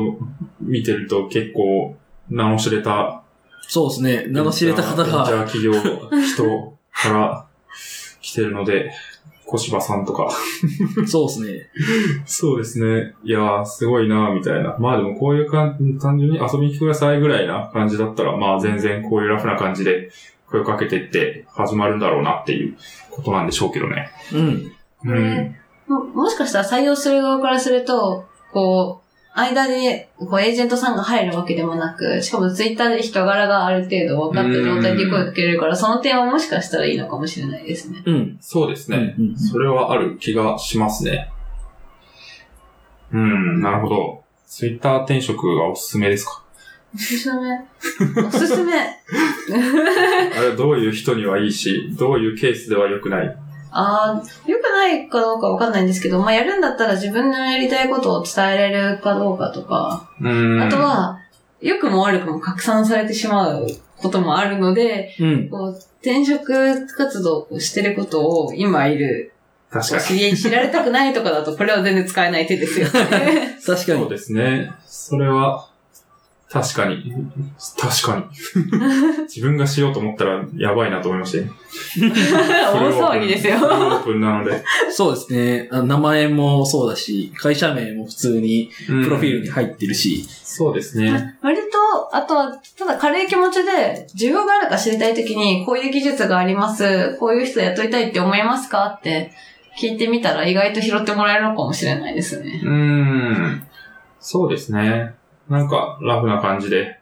[0.60, 1.96] 見てると結構
[2.30, 3.22] 名の知れた
[3.62, 4.26] そうですね。
[4.28, 5.44] 名の知れた方ベンチャーが。
[5.44, 7.46] 企業、人から
[8.20, 8.92] 来てるので、
[9.50, 10.30] 小芝さんとか。
[11.06, 11.70] そうですね。
[12.26, 13.14] そうですね。
[13.24, 14.76] いやー、すごいなーみたいな。
[14.78, 20.10] まあでもこういう感じ、単純に遊びに来てくださいぐらいな感じだったら、まあ全然こういうラフな感じで
[20.50, 22.76] 声をかけてって始まるんだろうなっていう
[23.10, 24.10] ことなんでしょうけどね。
[24.34, 24.72] うん。
[25.04, 25.56] うん。
[25.88, 29.07] ももしかしたら採用する側からすると、こう、
[29.38, 38.02] 間で、こう、エージェントさんが入るわけでもなく、しかもツイッターで人柄がある程度分かった状態で声かけれるから、その点はもしかしたらいいのかもしれないですね。
[38.04, 38.36] うん。
[38.40, 39.14] そうですね。
[39.18, 41.30] うんうんそれはある気がしますね。
[43.12, 44.24] うん、なるほど。
[44.46, 46.42] ツイッター転職はおすすめですか？
[46.94, 47.58] おすすめ。
[48.26, 48.72] おすすめ。
[50.36, 53.36] あれどういう人にはいいし、どういうケースでは良くない？
[53.70, 60.62] ああ、良くないかどうかわかんないんですけど、まあ、やるんだったら自分のやりたいことを伝えれるかどうかとか、うん。
[60.62, 61.20] あと、は、
[61.60, 65.48] 良くも悪くも拡散されてしまうこともあるので、うん。
[65.48, 69.32] こう、転職活動をしてることを今いる、
[69.70, 70.02] 確かに。
[70.02, 73.58] 知り合い知られたくないとかだと、これは全然使えない手ですよね。
[73.66, 73.98] 確かに。
[73.98, 74.72] そうですね。
[74.86, 75.67] それは、
[76.50, 77.12] 確かに。
[77.78, 78.24] 確かに。
[79.28, 81.44] 自分がしようと思ったらやばいなと思いましたよ。
[82.72, 83.70] 大騒ぎですよフル。
[83.70, 84.64] オープンなので。
[84.90, 85.68] そうですね。
[85.70, 90.26] あ名前もそうだし、会社名も普通にうんプロフィールに入ってるし。
[90.42, 91.36] そうですね。
[91.42, 99.32] 割と、あとは、ただ軽い気持ちで、需要があるか知りたいときに、こういう技術があります、こういう人雇いたいって思いますかって
[99.78, 102.60] 聞いてみたら意外と拾ってもらえるのかもしれないですね。
[102.64, 103.62] うーん。
[104.18, 105.14] そうですね。
[105.48, 107.00] なんか、ラフな感じで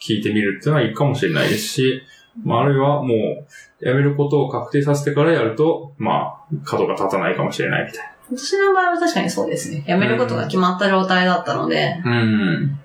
[0.00, 2.02] 聞いてみるっていうのはいいかもしれないですし、
[2.44, 9.84] まあ、あるいはもう、辞めることを確定させてからやると、まあ、角が立たないかもしれないみたい私の場合は確かにそうですね。
[9.86, 12.10] 辞めることが決まった状態だったので、な。
[12.10, 12.78] うん。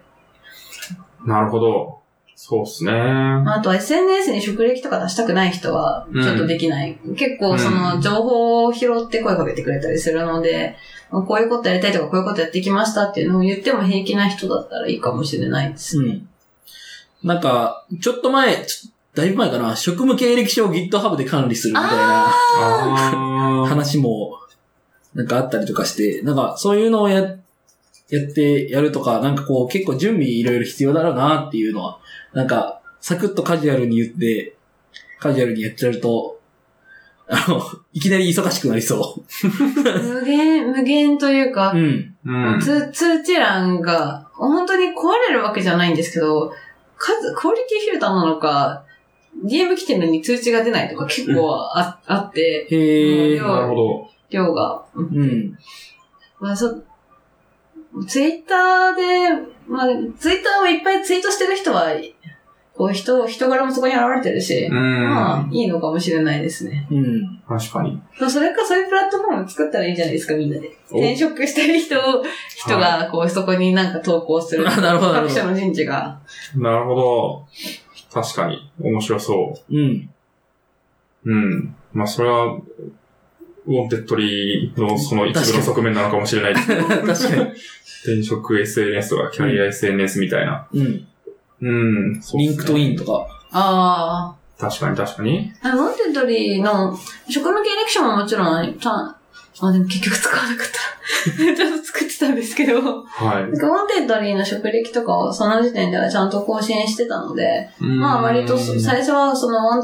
[1.25, 1.99] なるほど。
[2.35, 2.91] そうっすね。
[2.91, 6.97] あとは SNS に職歴とか出したくない人は、ちょっとできない。
[7.15, 10.75] 結構その情報を拾って声かけてくれたりするので、
[11.21, 16.21] こういうことやりたいとかこういうことやってきましたっていうのを言っても平気な人だったらいいかもしれないですね。
[17.21, 17.27] うん。
[17.27, 18.65] なんか、ちょっと前、
[19.13, 22.33] だいぶ前かな、職務経歴書を GitHub で管理するみたいな。
[23.69, 24.39] 話も、
[25.13, 31.99] なんかあったりとかして、なんかそういうのをや、やってやるとか、なんかこう結構準備いろいろ必要だろうなっていうのは、
[32.33, 34.55] なんか、サクッとカジュアルに言って、
[35.19, 36.39] カジュアルにやっちゃうと、
[37.27, 37.61] あの、
[37.93, 41.77] いきなり忙しくなりそ無限、無限というかう。
[41.77, 42.15] う、ん。
[42.25, 42.59] うん。
[42.59, 46.51] 通通知欄が本当に壊れるわけじゃないんですけど、
[46.97, 48.83] 数、クオリティフィルターなのか、
[49.45, 53.39] DM 来てるのに通知が出ないとか結構あ,、あって、へ。
[53.39, 54.09] なるほど。
[54.29, 54.85] 量が。
[54.95, 55.57] うんうん。
[56.39, 56.83] まあ、そ、
[58.07, 59.29] ツイッターで、
[59.67, 61.89] まあ、ツイッターをいっぱいツイートしてる人は、
[62.75, 66.87] こう人、人柄もそこに現れてるし、うまあん。、いいのかもしれないですね。
[66.89, 67.41] うん。
[67.47, 68.01] 確かに。
[68.29, 70.71] それか、そういうプラットフォーム作ったらいいんじゃないですか、みんなで。
[70.91, 72.23] お転職してる人を、
[72.57, 74.67] 人が、こう、そこになんか投稿する。
[74.67, 76.19] あなるほどなるほど各社の人事が。
[76.55, 77.45] なるほど。
[78.11, 78.71] 確かに。
[78.81, 80.09] 面白そうん。
[81.25, 81.31] う。
[81.31, 81.75] うん。
[81.93, 82.59] まあ、それは、
[83.65, 86.67] Wantedly のその一部の側面なのかもしれないです。
[87.29, 87.51] 確かに。
[88.03, 90.67] 転職 SNS とかキャリア SNS みたいな。
[90.73, 91.07] うん。
[91.63, 92.15] うん。
[92.15, 93.27] そうっすね LinkedIn とか。
[93.51, 95.51] あ確かに確かに。
[95.61, 95.75] あ。
[95.75, 96.95] Wantedly の、
[97.27, 99.17] 職務経歴書ももちろん、た
[99.61, 100.73] あ、でも結局使わなかった。
[101.55, 103.03] ちょっと作ってたんですけど。
[103.03, 103.43] はい。
[103.43, 109.83] なんか Wantedly の職歴とかをその時点ではちゃんと更新してたので、まあ割とそ最初はその、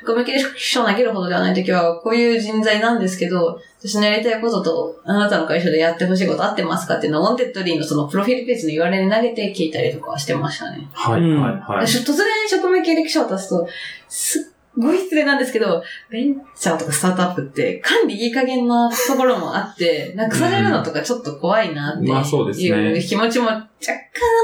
[0.00, 10.88] 職務経歴書を投げるほどではないときは、こういう人材なんですけど、私のやりたいことと、あなたの会社でやってほしいこと合ってますかっていうのを、 Wantedly のそのプロフィールページの URL に投げて聞いたりとかはしてましたね。
[10.92, 11.86] はい、うんはい、はい。
[11.86, 13.68] 突然職務経歴書を出すと、
[14.08, 14.42] すっ
[14.78, 23.98] ごい失礼なんですけど、ベンチャーとかスタートアップって管理いい加減なところもあって、 なくされるのとかちょっと怖いなってまあそうですねいう気持ちも若干あ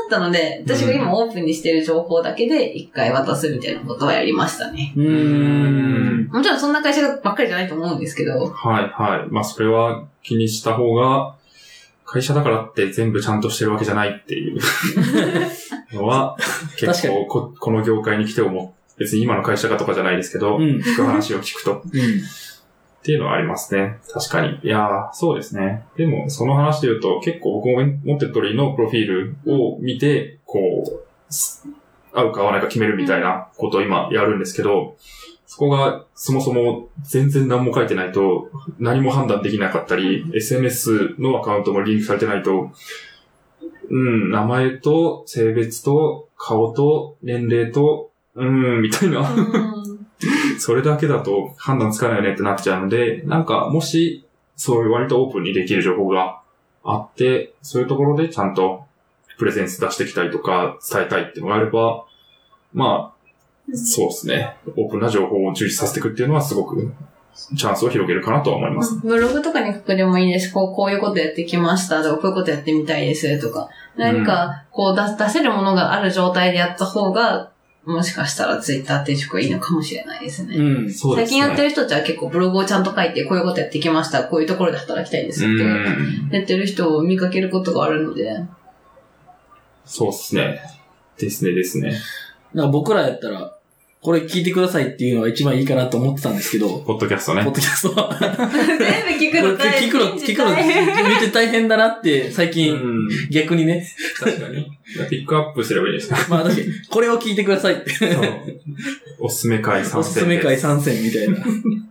[0.07, 4.92] ったので、私が今オープンにしている情報だけで一回渡すみたいなことはやりましたね。
[4.97, 6.29] うーん。
[6.33, 9.31] もちろんそんな会社ばっかりじゃないと思うんですけど、はい、はい。
[9.31, 11.37] まあ、それは気にした方が、
[12.05, 14.61] 会社だからって全部ちゃんとしてるわけじゃないっていう
[15.92, 16.37] のは、
[16.79, 18.74] 結構こ、 この業界に来て思う。
[18.99, 20.63] 別に今の会社がとかじゃないですけど、うん。
[20.79, 21.73] 聞く話を聞くと。
[21.73, 21.81] うん。
[21.81, 21.83] っ
[23.03, 23.99] ていうのはありますね。
[24.13, 24.59] 確かに。
[24.63, 25.85] いやー、そうですね。
[25.97, 31.69] でも、その話で言うと、結構僕も Wantedly のプロフィールを見て、こう、す
[32.15, 34.97] 合うか合わないか決めるみたいなことを今やるんですけど、
[35.47, 42.71] そこがそもそも全然何も書いてないと何も判断できなかったり、SNS のアカウントもリンクされてないと、
[43.90, 49.21] うん、名前と性別と顔と年齢と、うん、みたいな。
[49.21, 49.95] うん
[50.59, 54.25] それだけだと判断つかないよねってなっちゃうので、なんかもし、
[54.57, 56.41] そういう割とオープンにできる情報が
[56.85, 58.85] あって、そういうところでちゃんと
[59.39, 62.05] プレゼンス出してきたりとか伝えたいっていうのがあれば、
[62.73, 64.57] まあ、そうですね。
[64.77, 66.93] オープンな情報を重視させていくっていうのはすごく
[67.57, 68.95] チャンスを広げるかなとは思います。
[69.03, 70.53] ブログとかに書くでもいいです。
[70.53, 73.69] こう、こういうことやってきましたとか、こういうことやってみたいですとか。
[73.97, 77.51] 何か、こう出、出せるものがある状態でやった方が、
[77.87, 80.57] もしかしたらツイッター転職がいいのかもしれないですね。
[80.57, 80.93] うん。
[80.93, 81.39] そうですね。
[81.39, 86.29] 最近やってる人たちは結構ブログをちゃんと書いて、こういうことやってきました、こういうところで働きたいですって、うん。
[86.31, 88.45] やってる人を見かけることがあるので。
[89.85, 90.61] そうですね。
[91.19, 91.95] ですね、ですね。
[92.55, 93.57] なんか僕らやったら、
[94.05, 97.61] これ聞いてくださいっていうのが一番いいかなと思ってたんですけど、ポッドキャストねポッド。
[97.63, 98.15] キャストは。
[98.21, 99.88] 全部聞くこれの大変。
[99.88, 103.09] 聞くの、聞くの、めっちゃ大変だなって、最う近、ん。
[103.31, 103.83] 逆にね。
[104.21, 104.67] 確かに。
[105.09, 106.19] ピックアップすればいいですね。
[106.29, 107.90] まあ確かに、これを聞いてくださいって。
[107.94, 108.11] そう
[109.21, 111.38] おすすめ会参戦おすすめ会参戦みたいな。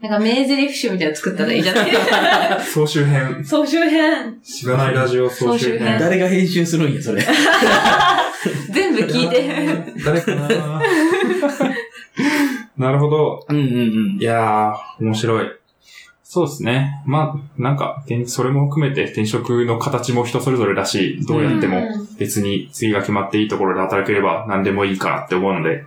[0.07, 1.91] なんか名台詞集みたいなの作ったらいいじゃない？
[2.63, 3.43] 総集編。
[3.43, 4.37] 総集編。
[4.43, 5.97] しがないラジオ総集編。
[5.99, 7.25] 誰が編集するんや、それ。
[8.71, 9.49] 全部聞いて。
[10.05, 10.47] 誰かな
[12.77, 13.45] なるほど。
[13.49, 13.69] うんうんう
[14.17, 14.23] んい。
[14.23, 15.47] やー、面白い。
[16.23, 17.03] そうですね。
[17.05, 25.83] まあ、なんか、転それも含めて転職の形も人それぞれだし、どうやってもうん別に次が決まっていいところで働ければ何でもいいかなって思うので、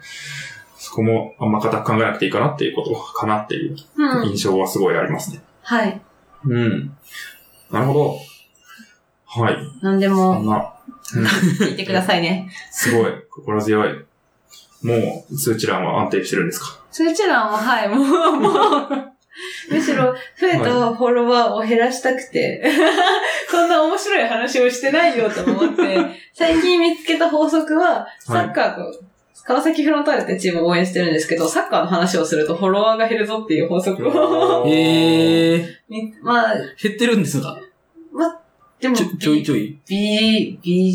[0.77, 4.29] そこもあんま固く考えなくていいかなっていうことかなっていううん。
[4.29, 5.41] 印象はすごいありますね。
[5.62, 6.01] はい。
[6.45, 6.97] うん。
[7.70, 8.16] なるほど。
[9.27, 9.59] はい。
[9.83, 10.72] なんでそもんな、
[11.61, 12.49] 聞いてくださいね。
[12.70, 14.05] すごい、心強い。
[14.83, 16.79] もう、通知欄は安定してるんですか？
[16.91, 18.53] 通知欄は、はい、 もう、もう、
[19.70, 22.62] むしろ、増えたフォロワーを減らしたくて、
[23.51, 25.99] そんな面白い話をしてないよと思って、
[26.35, 29.01] 最近見つけた法則は、サッカーと、
[29.45, 37.57] 川崎フロンターレってチームを応援してるんですけど、サッカーの話をするとフォロワーが減るぞっていう法則を、ええー、みまあ、減ってるんですが。
[38.81, 39.79] でも、ちょ、ちょいちょい？
[39.89, 40.95] 美、美、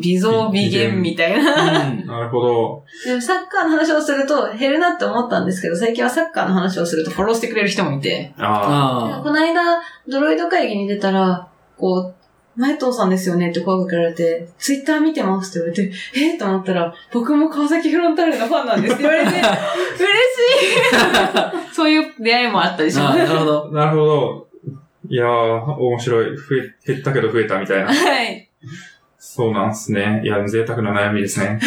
[0.00, 1.88] 美増美減みたいな。
[1.90, 2.06] うん。
[2.06, 2.84] なるほど。
[3.04, 8.32] でもサッカーの話をすると減るなって思ったんですけど、最近はサッカーの話をするとフォローしてくれる人もいて。
[8.38, 12.14] ああこの間、ドロイド会議に出たら、こう、
[12.60, 15.92] 前藤さんですよねって声かけられて、ツイッター見てますって言われて、
[16.32, 19.42] えー、と思ったら、僕も川崎フロンターレのファンなんですって言われて、 嬉しい
[21.74, 23.18] そういう出会いもあったりします。
[23.18, 23.70] なるほど。
[23.72, 24.47] あ、なるほど。
[25.08, 26.36] いやー、面白い。
[26.36, 27.86] 増え、減ったけど増えたみたいな。
[27.92, 28.48] はい。
[29.18, 30.20] そうなんですね。
[30.24, 31.58] いや、贅沢な悩みですね。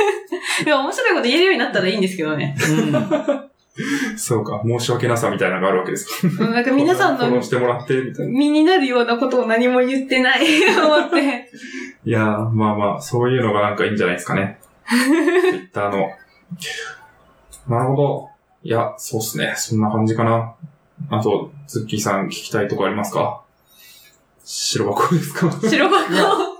[0.64, 2.56] でも面白いこと言えるようになったらいいんですけどね。
[2.58, 4.16] うん。
[4.16, 6.44] そうか、申し訳なさみたいなのがあるわけですか。
[6.50, 8.32] なんか皆さんのしてもらって、みたいな。
[8.32, 10.40] 身になるようなことを何も言ってない
[10.82, 11.50] 思って。
[12.04, 14.58] いやー、まあまあ、そういうのがなんかいいんじゃないですかね。
[15.50, 16.10] Twitter の。
[17.68, 18.28] なるほど。
[18.62, 19.52] いや、そうっすね。
[19.56, 20.54] そんな感じかな。
[21.10, 23.42] あと、ズッキーさん聞きたいとこありますか？
[24.44, 25.50] 白箱ですか？
[25.68, 26.56] 白箱。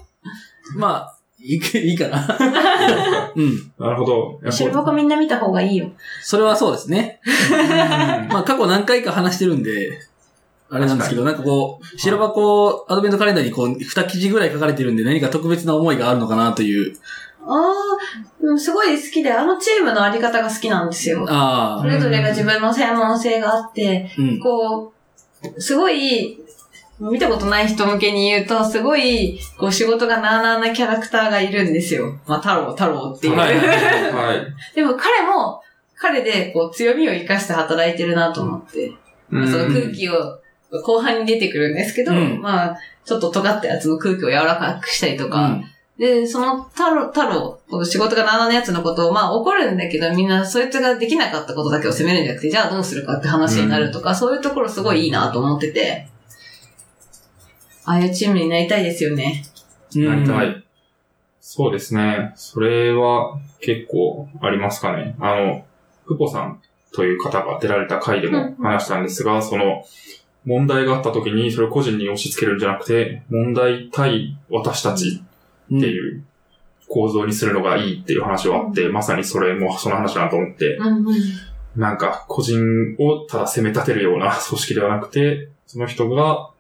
[0.76, 2.26] まあ、いいいいかな。
[3.37, 3.72] うん。
[3.78, 4.41] なるほど。
[4.51, 5.91] 白箱みんな見た方がいいよ。
[6.22, 7.20] それはそうですね。
[8.30, 10.01] まあ、過去何回か話してるんで、
[10.68, 16.97] あれなんですけど、なんかこう、白箱アドベントカレンダーにこう、二記事ぐらい書かれてるんで、何か特別な思いがあるのかなという。
[17.47, 17.72] あ
[18.55, 21.24] あ、すごい好きで、あのチームのあり方が好きなんですよ。
[21.28, 24.40] ああ、それぞれが自分の専門性があって、うん。
[24.40, 24.92] こ
[25.57, 26.40] う、すごい、
[26.99, 32.18] 見たことない人向けに言うと、すごい、こう仕事がなーなーなキャラクターがいるんですよ。
[32.26, 33.36] まあ、太郎、太郎っていう。
[33.36, 34.47] はいはい はい。
[34.74, 35.62] でも彼も、
[35.94, 38.92] 彼でこう強みを生かして働いてるなと思って、
[39.30, 40.14] その空気を
[40.84, 45.59] 後半に出てくるんですけど、うんまあ、ちょっと尖ったやつの空気を柔らかくしたりとか、
[45.99, 56.09] で、その太郎、太郎、この仕事がなーなーのやつのことを、まあ怒るんだけど、みんなそいつができなかったことだけを責めるんじゃなくて、じゃあどうするかって話になるとか、そういうところすごいいいなと思ってて、
[57.86, 59.44] ああいうチームになりたいですよね。
[59.94, 60.05] うん。
[60.05, 60.64] なりたうんい。
[61.40, 62.32] そうですね。
[62.34, 65.14] それは結構ありますかね。
[65.18, 65.64] あの、
[66.05, 66.61] ふぽさん
[66.92, 69.84] という方が出られた回でも話したんですが、その、
[70.44, 75.26] 問題があった時にそれを個人に押し付けるんじゃなくて、問題対私たちうん
[75.74, 76.24] っていう
[76.88, 81.16] 構造にするのがいいっていう話はあって、まさにそれもその話だなと思って、うんうん。
[81.76, 86.50] なんか個人をただ責め立てるような 組織ではなくて、その人が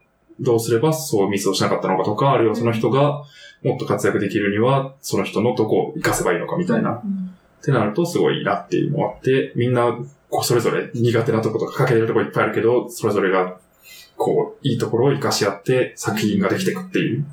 [0.40, 3.24] どうすればそうミスをしなかったのかとか、あるいはその人が
[3.62, 6.92] もっと活躍できるには、その人のどこを活かせばいいのかみたいな。
[6.92, 7.00] っ
[7.64, 9.96] てなるとすごいいいなっていうのがあって、みんな
[10.30, 13.58] こうそれぞれ苦手なとことか欠けてるとこいっぱいあるけど、それぞれが
[14.16, 17.24] こういいところを活かし合って作品ができていくっていう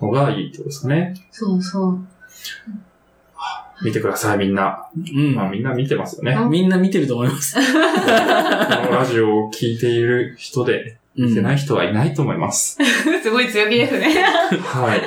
[0.00, 1.14] のがいいってことですかね。
[1.30, 1.98] そうそう。
[3.82, 4.88] 見てくださいみんな。
[4.94, 6.32] うんまあみんな見てますよね。
[6.32, 7.56] うんみんな見てると思います。
[7.56, 12.78] このラジオを聞いている人で見てない人はいないと思います。
[13.22, 14.22] すごい強気ですね。
[14.22, 15.02] はい。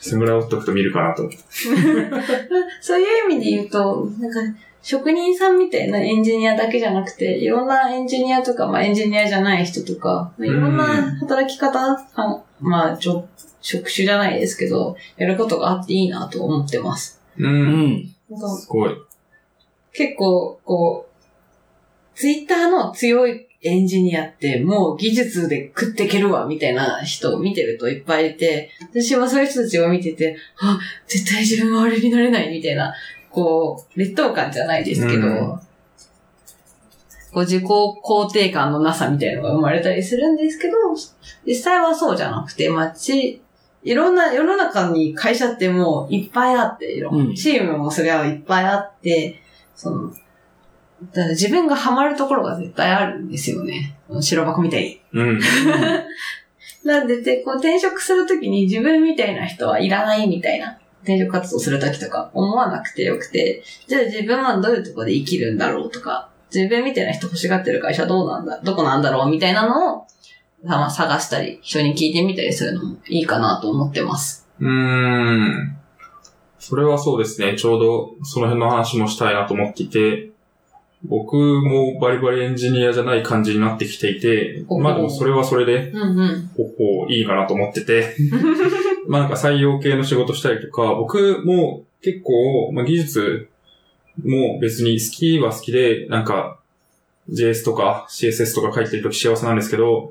[0.00, 1.30] それぐらい追っとくと見るかなと。
[2.80, 4.40] そういう意味で言うと、なんか、
[4.82, 10.84] 職人さんみたいなエンジニアだけじゃなくて、いろんなエンジニアとか、まあエンジニアじゃない人とか、いろんな
[11.20, 13.28] 働き方、はまあ、ちょ
[13.60, 17.20] 職種じゃないですけど、やることがあっていいなと思ってます。
[17.38, 17.44] う。
[17.44, 18.14] うんん。
[18.30, 18.94] なんかすごい。
[19.92, 32.94] 結構、こう、ツイッターの強いエンジニアってもう技術で食っていけるわ、みたいな人を見てるといっぱいいて、私はそういう人たちを見てて、あ、絶対自分はあれになれない、みたいな、
[33.30, 35.60] こう、劣等感じゃないですけど、うん
[37.32, 40.74] こう自己肯定感のなさみたいなのが生まれたりするんですけど、
[41.46, 43.40] 実際はそうじゃなくて、まあ、ち、
[43.82, 49.40] いろんな世の中に会社ってもういっぱいあって、いろんうんチームもそれはいっぱいあって、
[49.74, 53.96] その、だから自分がハマるところが絶対あるんですよね。
[54.20, 55.00] 白箱みたいに。
[55.12, 55.40] うん。
[56.84, 60.78] なんで、で、こう転職するときに自分みたいな人はいらないみたいな。
[61.02, 70.06] 転職活動するときとか思わなくてよくて、じゃあ自分はどういうところで生きるんだろうとか、自分みたいな人欲しがってる会社どうなんだ、どこなんだろうみたいなのを、
[70.64, 74.46] まあ探したり、人に聞いてみたりするのもいいかなと思ってます。
[74.60, 75.76] うーん。
[76.58, 77.56] それはそうですね。
[77.56, 80.30] ちょうどその辺の話もしたいなと思っていて、
[81.02, 86.50] 僕もバリバリエンジニアじゃない感じになってきていて、まあでもそれはそれで、うんうん。
[86.54, 86.64] ほ
[87.04, 88.14] ほいいかなと思ってて、
[89.08, 93.48] まあなんか採用系の仕事したりとか、僕も結構、まあ技術
[94.24, 96.58] も別に好きは好きで、なんか
[97.30, 100.10] JS とか CSS とか書いてるとき幸せなんですけど、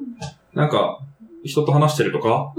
[0.54, 1.00] なんか
[1.44, 2.54] 人と話してるとか、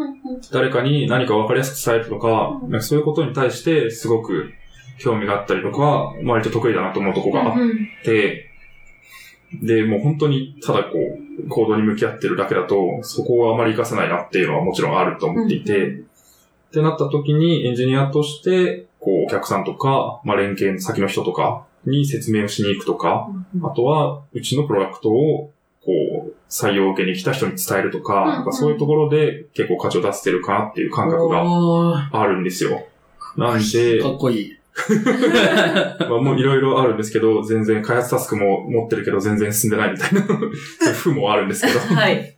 [0.52, 4.52] 誰かに何か分かりやすく伝えるとか、なんかそういうことに対してすごく
[4.98, 7.88] 興味があったりとか、割と得意だなと思うとこがあっうん。
[8.04, 8.46] て、
[9.62, 10.90] で、もう本当にただこ
[11.44, 23.30] う、行動に向き合ってるだけだと、そこはあまり活かせないなっていうのはもちろんあると思っていて、ってなった時にエンジニアとして、こう、お客さんとか、まあ、連携の先の人とかに説明をしに行くとか、
[23.62, 25.52] あとは、うちのプロダクトを、
[25.84, 25.92] こ
[26.28, 32.86] う、採用を受けに来た人に伝えるとか、うんなんかそういうところで結構価値を出せてるかなっていう感覚があるんですよ。
[33.36, 34.56] なんで、 かっこいい。
[36.00, 42.36] まあもういろいろあるんですけど、全然開発タスクも持ってるけど全然進んでないみたいな、 そういう負もあるんですけど、はい。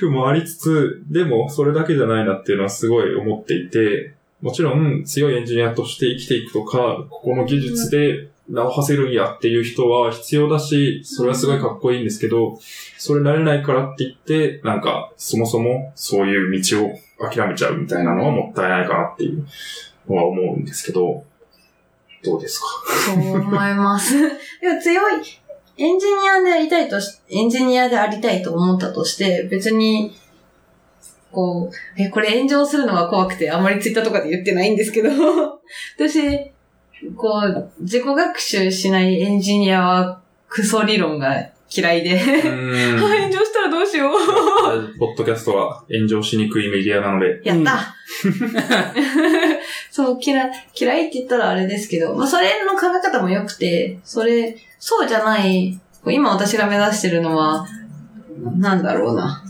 [0.00, 12.58] 負もありつつ、でもそれだけじゃないなっていうのはすごい思っていて、もちろん強いエンジニアとして生きていくとか、ここの技術で名を馳せるんやっていう人は必要だし、それはすごいかっこいいんですけど、
[12.96, 16.98] それなれないからって言って、なんかそもそもそういう道を
[17.30, 19.46] 諦めちゃうみたいなのはもったいないかなっていう
[20.08, 21.24] のは思うんですけど、
[22.22, 22.66] どうですか？
[23.06, 24.14] そう思います。
[24.62, 25.22] でも強い、
[25.78, 30.12] エンジニアでありたいとし、エンジニアでありたいと思ったとして、別に、
[31.32, 35.10] こう、え、これ炎上するのが怖くて、あんまりツイッターとかで言ってないんですけど、
[35.96, 36.52] 私、
[37.16, 44.98] こう、自己学習しないエンジニアはクソ理論が嫌いで、 炎上したらどうしよう。
[44.98, 47.94] ポッドキャストは炎上しにくいメディアなので、やった、
[49.92, 57.66] そう、嫌い、嫌いって言ったらあれですけど、まあ、それの考え方も良くて、それ、そうじゃない、今私が目指してるのは、
[58.56, 59.44] なんだろうな。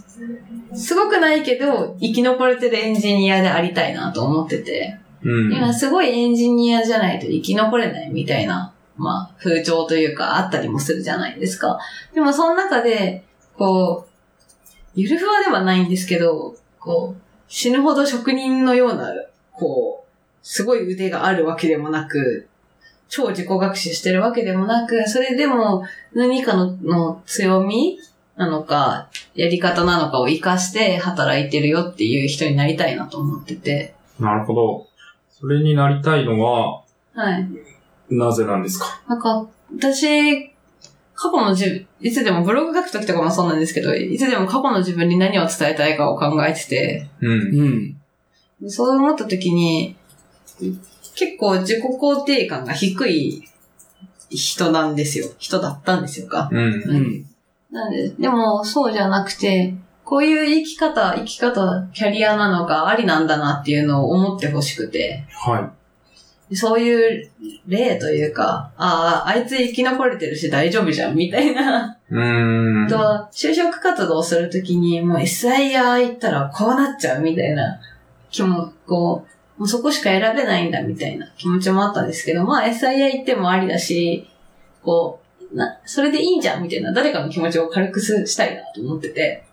[0.74, 5.52] すごくないけど、生き残れてるエンジニアでありたいなと思ってて、うん。
[5.52, 11.78] 今すごいエンジニアじゃないと生き残れないみたいな、まあ、風潮というかあったりもするじゃないですか。
[12.14, 13.24] でもその中で、
[13.56, 14.10] こう、
[14.94, 19.12] ゆるふわではないんですけど、こう、死ぬほど職人のような、
[19.52, 20.08] こう、
[20.42, 22.48] すごい腕があるわけでもなく、
[23.08, 27.98] 超自己学習してるわけでもなく、それでも何かのの強み
[28.38, 33.94] なのか、やり方なのかを活かして働いてるよっていう人になりたいなと思ってて。
[34.20, 34.86] なるほど。
[35.28, 36.82] それになりたいのは、
[37.14, 37.48] はい。
[38.14, 39.02] なぜなんですか？
[39.08, 40.50] なんか、私、
[41.14, 47.30] 過去の自分、いつでもブログ書くときとかもそうなんですけど、いつでも過去の自分に何を伝えたいかを考えてて、うん。
[47.30, 47.34] う
[47.64, 48.00] ん。
[48.60, 49.96] でそう思ったときに、
[51.16, 53.48] 結構自己肯定感が低い
[54.30, 55.26] 人なんですよ。
[55.38, 56.48] 人だったんですよか。
[56.52, 56.58] うん。
[56.58, 57.27] うん。
[57.70, 65.60] なんで、でもそうじゃなくて、こういう生き方、生き方、キャリアなのがありなんだなっていうのを思ってほしくて、は
[66.54, 67.30] そういう
[67.66, 71.92] 例というか、ああ、あいつ生き残れてるし大丈夫じゃん、みたいな。
[71.92, 72.14] い。
[72.14, 72.84] うーん。
[72.86, 77.78] あとは、就職活動するときに、もう SIR 行ったらこうなっちゃうみたいな
[78.30, 79.26] 気も、こ
[79.58, 84.26] う、もうそこしか選べないんだみたいな気持ちもあったんですけど、まあ SIR 行ってもありだし、
[84.82, 89.44] こう、な、それでいいんじゃんみたいな、誰かの気持ちを軽くすしたいなと思ってて。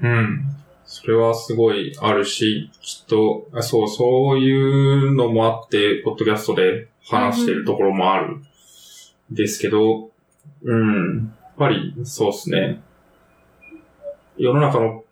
[0.00, 0.44] うん。
[0.84, 8.38] そそれはすごいあるし、きっと、あそう、そういうのもあって、ポッドキャストで話してるところもある。
[9.30, 10.10] ですけど、
[10.64, 11.26] うん。
[11.26, 12.80] やっぱり、そうですね。
[14.36, 15.04] 世の中の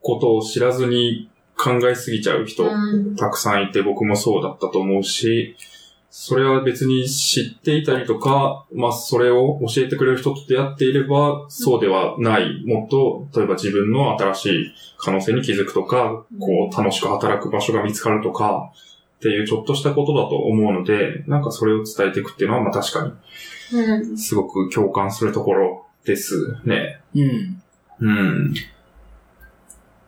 [0.00, 3.14] ことを知らずに考えすぎちゃう人、うん。
[3.16, 5.54] たくさんいて僕もそうだったと思うし、
[6.18, 12.64] それは別に知っていたりとか、まあそれを教えてくれる人と出会っていれば、そうではない。
[12.64, 18.72] もっと、例えば自分の新しい可能性に気づくとか、こう楽しく働く場所が見つかるとか、
[19.16, 23.12] っていうちょっとしたことだと思うので、なんかそれを伝えていくっていうのは、まあ確か
[23.74, 24.12] うん。
[24.12, 27.02] にすごく共感するところですね。
[27.14, 27.62] うん。
[28.00, 28.54] うん。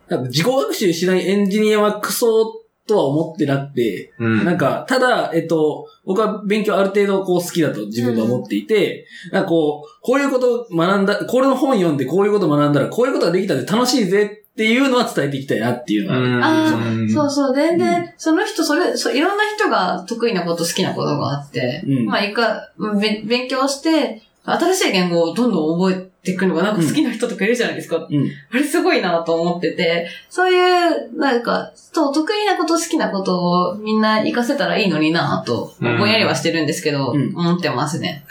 [0.07, 2.58] なんか自己学習しないエンジニアはクソ
[2.89, 4.43] とは思ってなくて、うん。
[4.43, 16.19] なんか、ただ、えっと、僕は勉強ある程度こう好きだと自分で思っていて、なんかこう、こういうことを学んだ、これの本読んでこういうことを学んだらこういうことができたで楽しいぜっていうのは伝えていきたいなっていうのは。
[16.19, 16.43] うん。
[16.43, 17.03] あう。
[17.03, 22.05] んそうそう、全然、その人、それ、そいろんな人が得意なこと、好きなことがあって、うん。
[22.05, 27.97] まあ、いか、べ勉強して、新しい言語をどんどん覚えていくのが、なんか好きな人とかいるじゃないですか。
[27.97, 28.31] うん。
[28.51, 38.25] あれすごいなと思ってて、そういう、なんか、そう、得意なこと、好きなことをみんな活かせたらいいのになと、うんぼんやりはしてるんですけど、うん思ってますね。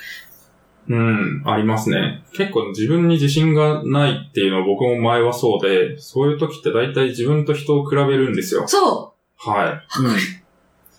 [0.88, 2.24] うん、ありますね。
[2.32, 8.66] 結構自分に自信がないっていうのは僕も前はそうで、そういう時って大体自分と人を比べるんですよ。
[8.66, 10.10] そはうん。
[10.12, 10.16] い。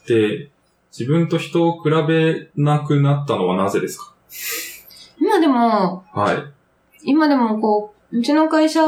[0.07, 0.49] で、
[0.97, 4.13] 自分と人を比べなくなったのはなぜですか？
[4.29, 4.31] う
[5.21, 6.37] 今でも、はい。
[7.03, 8.81] 今でもこう、うちの会社、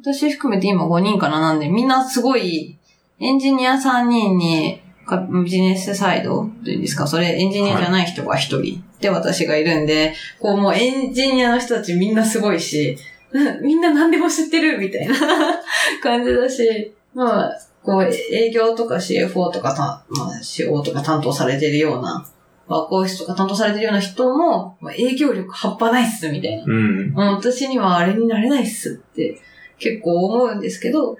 [0.00, 1.40] 私含めて今5人かな。
[1.40, 2.78] なんで、みんなすごい、
[3.18, 8.84] エンジニア3人に、かビジネスサイドというんですか、それエンジニアじゃない人が1人。
[9.00, 12.96] で私がいるんで、こうもうエンジニアの人たちみんなすごいし、
[13.32, 15.14] う んみんな何でも知ってるみたいな
[16.02, 22.24] 感じだし、まあ、こう営業とか CFO とかた、まあ CO とか担当されてるような、
[22.72, 26.64] バックオフィスとか担当されてるような人も、まあ営業力半端ないっすみたいな。
[26.64, 27.14] うん。
[27.14, 29.40] 私にはあれになれないっすって
[29.78, 31.16] 結構思うんですけど、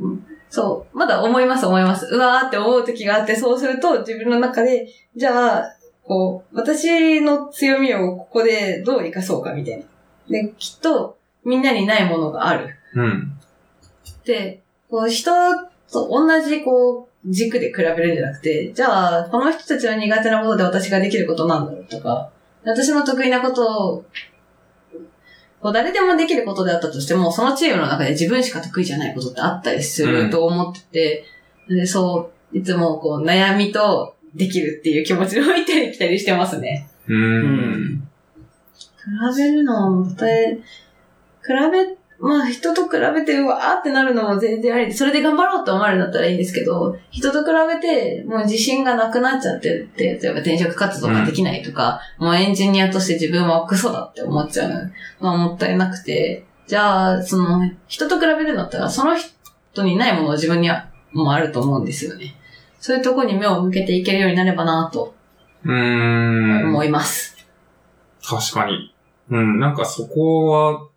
[0.00, 2.06] うんそう、まだ思います思います。
[2.12, 4.86] うわーって思う時があって、そうすると自分の中で、
[5.16, 9.84] じゃあ、こう、私の強みをここでどう活かそうかみたいな。
[10.28, 12.76] で、きっとみんなにないものがある。
[12.94, 13.32] うん。
[14.26, 15.30] で、こう人
[15.90, 22.30] と同じこう軸で比べるんじゃなくて、じゃあ、この人たちの苦手なことで私ができることなんだろうとか、
[22.64, 24.04] 私の得意なことを、
[25.60, 31.24] こう誰でもできることであったとしても、そのチームの中で自分しか得意じゃないことってあったりすると思ってて、
[31.68, 36.88] でそう、いつもこう悩みとできるっていう気持ちで置いてきたりしてますね。
[37.06, 37.14] う。
[37.14, 38.08] うん
[39.02, 40.60] 比べるのも、また、比
[41.72, 62.36] べ、まあ人と比べてうわーってなるのも全然ありで、それで頑張ろうと思われるんだったらいいんですけど、人と比べてもう自信がなくなっちゃってるって、例えば転職活動ができないとか、もうエンジニアとして自分はクソだって思っちゃうのはもったいなくて、じゃあ、その、人と比べるんだったら、その人にないものを自分にはもあると思うんですよね。
[62.78, 65.14] そういうところに目を向けていけるようになればなと
[65.64, 66.68] うん。
[66.68, 67.36] 思います。
[68.24, 68.94] 確かに。
[69.30, 70.88] うん、なんかそこは、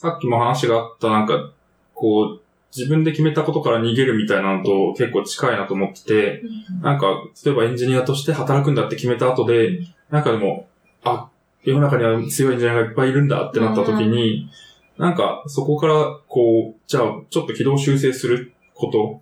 [0.00, 1.52] さっきも話があった、なんか、
[1.92, 2.40] こう、
[2.74, 6.42] 自分で決めたことから逃げるみたいなのと結構近いなと思ってて、
[6.80, 10.66] なんか、例えばエンジニアとして働くんだって決めた後で、なんかでも、
[11.04, 11.28] あ、
[11.64, 14.48] 世の中には強いエンジニアがいっぱいいるんだってなった時に、
[14.96, 19.20] なんか、そこから、こう、じゃあ、ちょっと軌道修正すること。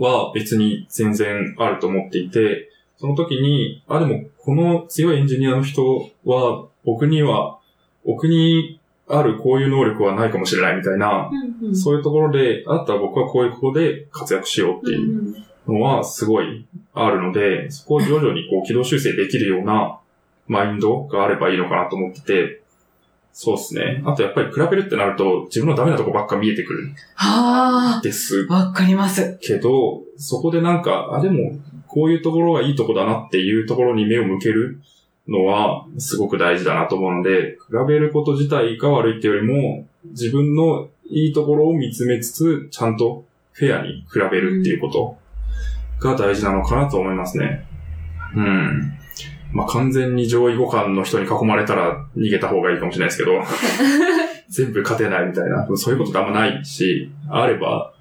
[0.00, 7.60] は別に全然あると思っていて、その時に、あ、でもこの強いエンジニアの人は僕には、
[8.04, 8.80] 僕に
[9.12, 11.76] あるこういう能力はないかもしれないみたいな、うんうん。
[11.76, 15.36] そういうところで、あったら僕はこういうことで活躍しようっていう
[15.66, 19.98] のはすごいあるので、そこを徐々にこう軌道修正できるような
[20.48, 22.62] マインドがあればいいのかなと思ってて、
[23.34, 24.02] そうですね。
[24.04, 26.88] あとやっぱり比べるってなると自分のダメなとこばっか見えてくる。
[26.88, 28.46] んはです。
[28.50, 29.38] あ、わかります。
[29.40, 34.80] けど、そこでなんか、あ、でも、こういうところがいいとこだなっていうところに目を向ける
[35.28, 45.16] のは、すごく大事だなと思うので、比べること自体が悪いっていうよりも、自分のいいところを見つめつつ、ちゃんとフェアに比べるっていうこと
[46.00, 47.66] が大事なのかなと思いますね。
[48.34, 48.98] うん。
[49.52, 53.32] まあ、完全に上位互換の人に囲まれたら逃げた方がいいかもしれないですけど、
[54.48, 57.91] 全部勝てないみたいな、そういうことってあんまないし、あれば、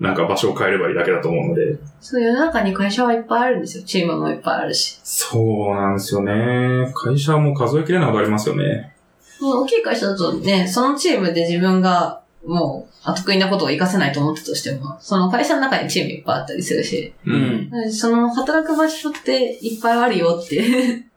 [0.00, 3.84] なんか場所を変えればいいだけだと思うので、そう、世の中に会社はいっぱいあるんですよ。
[3.84, 4.98] チームもいっぱいあるし。
[5.04, 6.90] そうなんですよね。
[6.94, 8.96] 会社も数えきれないほどありますよね。
[9.40, 17.30] もう大きい会社だとね、そのチームで自分がもう、得意なことを活かせないと思ったとしても、その会社の中にチームいっぱいあったりするし、う。
[17.30, 17.92] うんん。
[17.92, 21.10] その働く場所っていっぱいあるよって。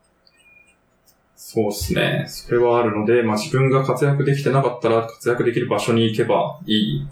[1.34, 2.24] そうですね。
[2.28, 7.08] それはあるので、まあ自分が活躍できてなかったら活躍できる場所に行けばいい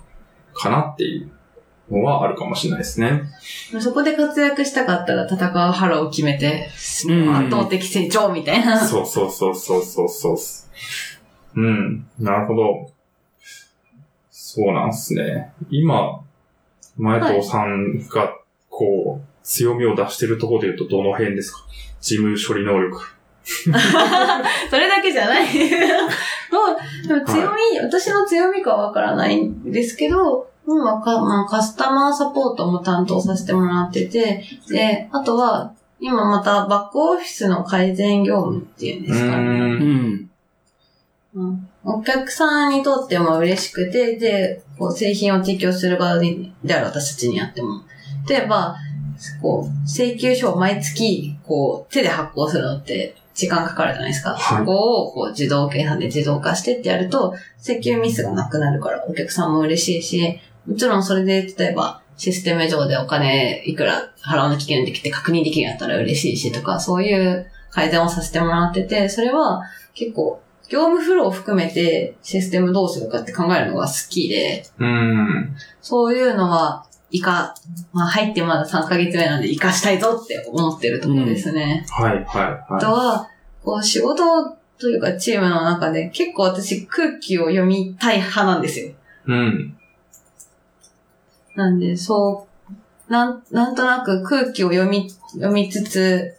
[0.52, 1.30] かなっていう
[1.93, 3.22] のはあるかもしれないですね。
[3.80, 6.68] そこで活躍したかったら戦う腹を決めて、
[7.09, 8.80] うん圧倒的成長みたいな。
[8.84, 11.61] そうそうそうそうそうそう。
[11.61, 12.07] うん。
[12.18, 12.90] なるほど。
[14.30, 15.53] そうなんですね。
[15.70, 16.20] 今、
[16.97, 18.36] 前藤さんが、
[18.68, 21.61] こう、強みを出してるところで言うとどの辺ですか？
[22.01, 23.01] 事務処理能力。
[23.45, 25.45] それだけじゃない。
[26.53, 26.59] も
[27.05, 39.42] う、でも強み、私の強みかわからないんですけど、もかまあ、カスタマーサポートも担当させてもらってて、で、あとは、今またバックオフィスの改善業務っていうんですかね。
[39.42, 40.30] うん。
[41.34, 47.82] うんお客さんにとっても嬉しくて、で、こう製品を提供する側である私たちにあっても。
[48.28, 48.76] 例えば、
[49.40, 54.30] こう、請求書を毎月、こう、手で発行するのって時間かかるじゃないですか。
[54.30, 69.62] はいそこを、こう、自動計算で自動化してってやると、請求ミスがなくなるからお客さんも嬉しいし、もちろんそれで、例えば、システム上でお金いくら払わなきゃいけないんできて確認できるんやったら嬉しいしとか、そういう改善をさせてもらってて、それは
[69.94, 75.54] 結構、業務フローを含めてシステムどうするかって考えるのが好きで、うん。
[75.82, 77.54] そういうのは、いか、
[77.92, 81.84] まあ入ってまだ3ヶ月目なんで活かしたいぞって思ってるところですね。
[81.90, 83.28] はい、はい、あとはは、
[83.62, 84.24] こう仕事
[84.78, 88.88] というかチームの中で結構私空気を読みたい派なんですよ。
[88.88, 88.94] い。
[89.26, 89.78] うん。
[91.55, 92.46] なんで、そ
[93.09, 96.36] う、なん、なんとなく空気を読み、読みつつ、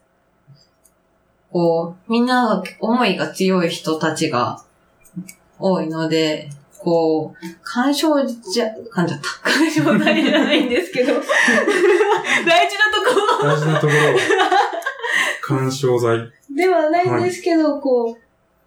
[1.51, 4.63] こう、みんなが思いが強い人たちが
[5.59, 6.49] 多いので、
[6.79, 9.49] こう、干渉じゃ、噛んじゃった。
[9.49, 11.21] 干渉剤じゃないんですけど、大
[12.69, 13.99] 事なとこ大事なところ。
[15.59, 16.17] 干渉剤。
[16.17, 18.17] ろではないんですけど、こ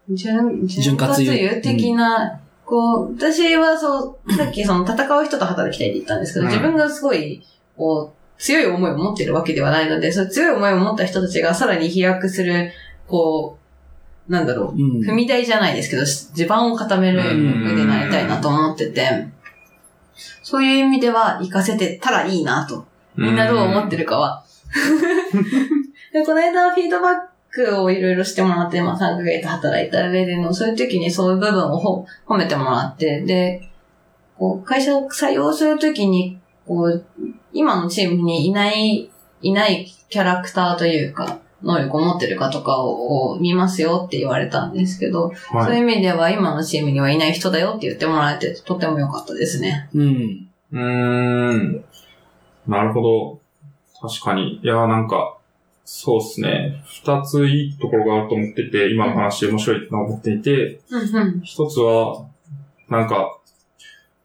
[0.09, 7.42] う、潤、潤滑油油的な、こう、私はそう、さっきその戦う人と働きたいって言ったんですけど、うん自分がすごい、
[7.76, 12.72] こう、強い思いを持ってるわけではないので、その強い思いを持った人たちがさらに飛躍する、
[13.06, 13.56] こ
[14.28, 15.00] う、なんだろう、うん。
[15.00, 19.28] 踏み台じゃないですけど、地盤を固める上でなりたいなと思ってて、
[20.42, 22.84] そういう意味では活かせてたらいいなと。
[23.14, 24.44] みんなどう思ってるかは。
[26.12, 27.14] でこの間フィードバッ
[27.64, 33.68] クをいろいろしてもらって、まあ3ヶ月働いた上での、そういう時にそういう部分をほ褒めてもらって、で、
[34.38, 37.04] こう会社を採用するときに、こう、
[37.52, 45.78] 今のチームにいない、いないキャラクターというか、能力を持ってるかとかをを見ますよって言われたんですけど、そうはい。
[45.78, 49.88] いう意味では今のチームにはいない人だよって言ってもらえてとても良かったですね。
[49.94, 50.48] うん。
[50.72, 51.84] うーん。
[52.66, 53.40] なるほど。
[54.09, 54.61] 確かに。
[54.62, 55.36] いやーなんか、
[55.89, 56.82] そうですね。
[56.84, 61.41] 二ついいところがあると思ってて、今の話面白いと思っていて、うんうん。
[61.43, 62.26] 一つは、
[62.91, 63.39] なんか、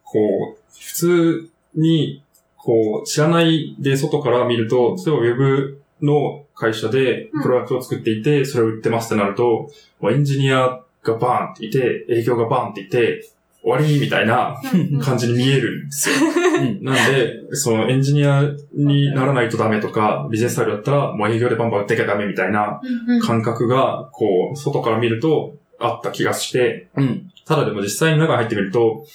[0.04, 2.24] こう、普通に、
[2.58, 9.70] こう、知らないで外から見ると、例えばウェブの会社でプロダクトを作っていて、それを売ってますってなると、
[10.10, 13.30] エンジニアがバーンっていて、営業がバーンっていて、
[13.62, 14.60] 終わりみたいな
[15.00, 16.16] 感じに見えるんですよ。
[16.58, 16.84] うん。
[16.84, 18.44] なんで、そのエンジニア
[18.74, 22.82] にならないとダメとか、ビジネススタイルだったらもう営業でバンバン売ってきゃダメみたいな
[23.26, 27.32] 感覚が、こう、外から見るとあった気がして、うん。
[27.46, 29.06] ただでも実際に中に入ってみると、も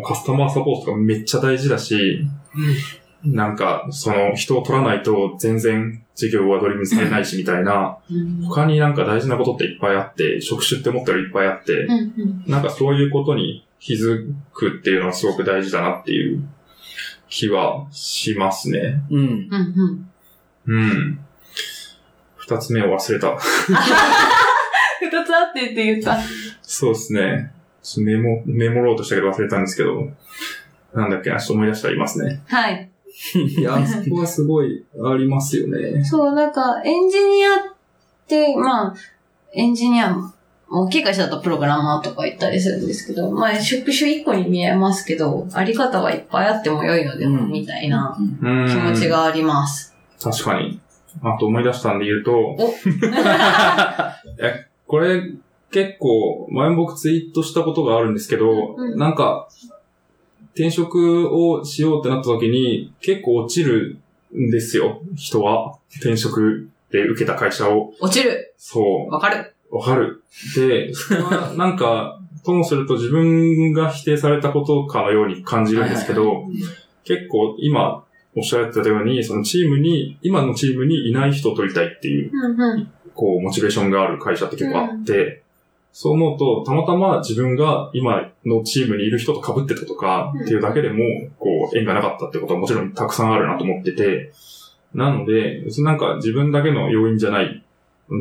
[0.00, 2.26] うカスタマーサポートがめっちゃ大事だし、
[3.24, 11.94] なんか、その人を取らないと全然事業はドリブルされないしみたいな、うん他になんか大事なことっていっぱいあって、職種って思ったよりいっぱいあって、うんう
[12.24, 16.48] んなんかそういうことに気づくっていうのはすごく大事だなっていう
[17.28, 19.02] 気はしますね。
[19.10, 19.18] うん。
[19.18, 20.08] うん
[20.66, 21.18] うんうん。
[22.36, 23.36] 二つ目を忘れた。
[23.36, 26.18] 二つあってって言った。
[26.62, 27.52] そうですね。
[27.98, 30.10] メモ、メモろうとしたけど忘れたんですけど、
[30.94, 31.30] なんだっけ？
[31.30, 32.42] な、ちょっと思い出したら言いますね。
[32.46, 32.90] はい。
[33.58, 36.04] いや、そこはすごいありますよね。
[36.04, 37.60] そう、なんか、エンジニアっ
[38.26, 38.94] て、まあ、
[39.54, 40.32] エンジニアも、
[40.68, 48.68] 大きい会社だとプログラマーとか言ったりするんですけど、まあ、職種一個に見えますけど、あり方はいっぱいあっても良いのでは、うんみたいなうん。
[48.68, 49.08] 気持ち。
[49.08, 49.94] があります。
[50.20, 50.80] 確かに。
[51.22, 52.56] あと思い出したんで言うと、お
[54.86, 55.22] これ
[55.70, 59.48] 結構前も僕ツイートしたことがあるんですけど、うんうんなんか、
[60.54, 63.98] 転職をしようってなった時に結構落ちる
[64.34, 65.76] んですよ、人は。
[65.96, 67.92] 転職で受けた会社を。
[68.00, 69.12] 落ちるそう。
[69.12, 70.22] わかるわかる。
[70.54, 76.44] で、それはなんか、ともすると自分が否定されたことかのように感じるんですけど、
[77.04, 78.04] 結構今
[78.36, 82.92] おっしゃられてたように、そのチームに、今のチームにいない人を取りたいっていう、うんうん。
[83.14, 85.42] こう、モチベーションがある会社って結構あって、
[85.90, 90.98] そう思うと、たまたま自分が今のチームにいる人と被ってたとかっていうだけでも、
[91.38, 94.32] こう、縁がなかったってことはもちろんたくさんあるなと思ってて、
[94.92, 97.64] なので、別になんか自分だけの要因じゃない、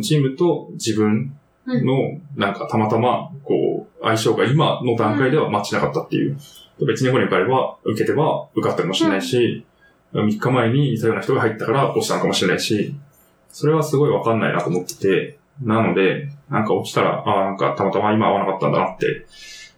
[0.02, 6.38] チームと自分の、なんかたまたま、こう、相性が今の段階ではマッチなかったっていう。
[6.86, 9.66] 別に5年受かれば、受けてば受かったかもしれないし、
[10.14, 12.96] 3日前にいたような人が入ったから落ちたのかもしれないし、
[13.50, 19.26] それはすごいわかんないなと思ってて、なので、なんか落ちたら、ああ、なんかたまたま今合わなかったんだなって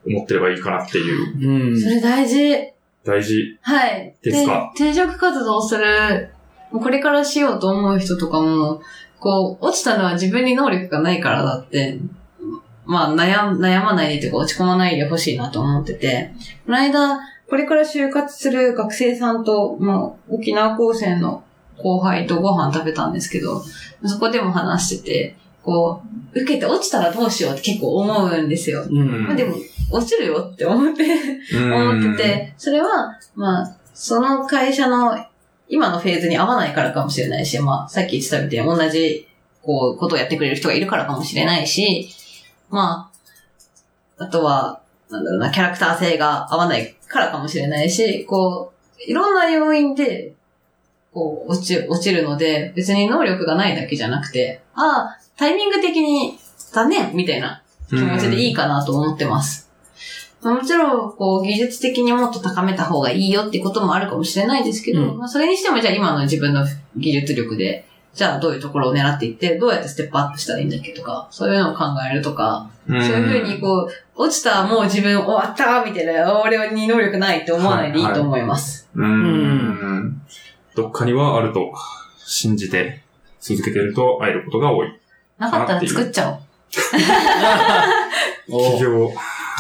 [0.08, 1.80] 思ってればいいかなっていう、うん。
[1.80, 2.74] それ大事。
[3.03, 3.58] 大事。
[3.62, 4.16] はい。
[4.24, 4.74] ですか？
[4.78, 6.30] で転職活動をする、
[6.72, 8.82] もうこれからしようと思う人とかも、
[9.20, 11.99] こう、落ちたのは自分に能力がないからだって、
[12.86, 16.34] まあ悩ん、悩まないでというか落ち込まないでほしいなと思ってて、
[16.65, 21.43] この間、これから就活する学生さんと、まあ、沖縄高専の
[21.78, 23.61] 後輩とご飯食べたんですけど、
[24.05, 26.01] そこでも話してて、こ
[26.34, 28.86] う、受けて落ちたらどうしようって結構思うんですよ。
[28.89, 29.26] うん。
[29.26, 29.55] まあでも、
[29.91, 31.03] 落ちるよって思って、
[31.53, 35.18] 思ってて、それは、まあ、その会社の
[35.70, 39.28] 今のフェーズに合わないからかもしれないし、まあ、さっき言ってたみたいに同じ、
[39.61, 42.09] こう、ことをやってくれる人がいるからかもしれないし、
[42.70, 43.11] ま
[44.18, 50.34] あ、あとは、なんだろうな、キャラクター性が合わないからかもしれないし、こう、いろんな要因で、
[51.13, 56.39] こう、落ち、落ちるので、別に能力がないだけじゃなくて、ああ、タイミング的に、
[56.72, 59.66] 残念みたいな気持ちでいいかなと思ってます。
[60.41, 66.65] まあもちろん、こう、技術的にもっと高めた方がいいよってこともあるかもしれないですけど、うんまあそれにしてもじゃあ今の自分の
[66.95, 78.89] 技術力で、じゃあどういうところを狙っていって、どうやってステップアップしたらいいんだっけとか、そういうのを考えるとか、うんそういうふうにこう、落ちたもう自分終わったみたいな、俺に能力ないって思わないでいいと思います。
[78.95, 80.21] うーん。
[80.75, 81.73] どっかにはあると
[82.17, 83.01] 信じて
[83.39, 84.99] 続けてると会えることが多い。
[85.38, 86.39] なかったら作っちゃおう。
[88.49, 89.11] お 企業。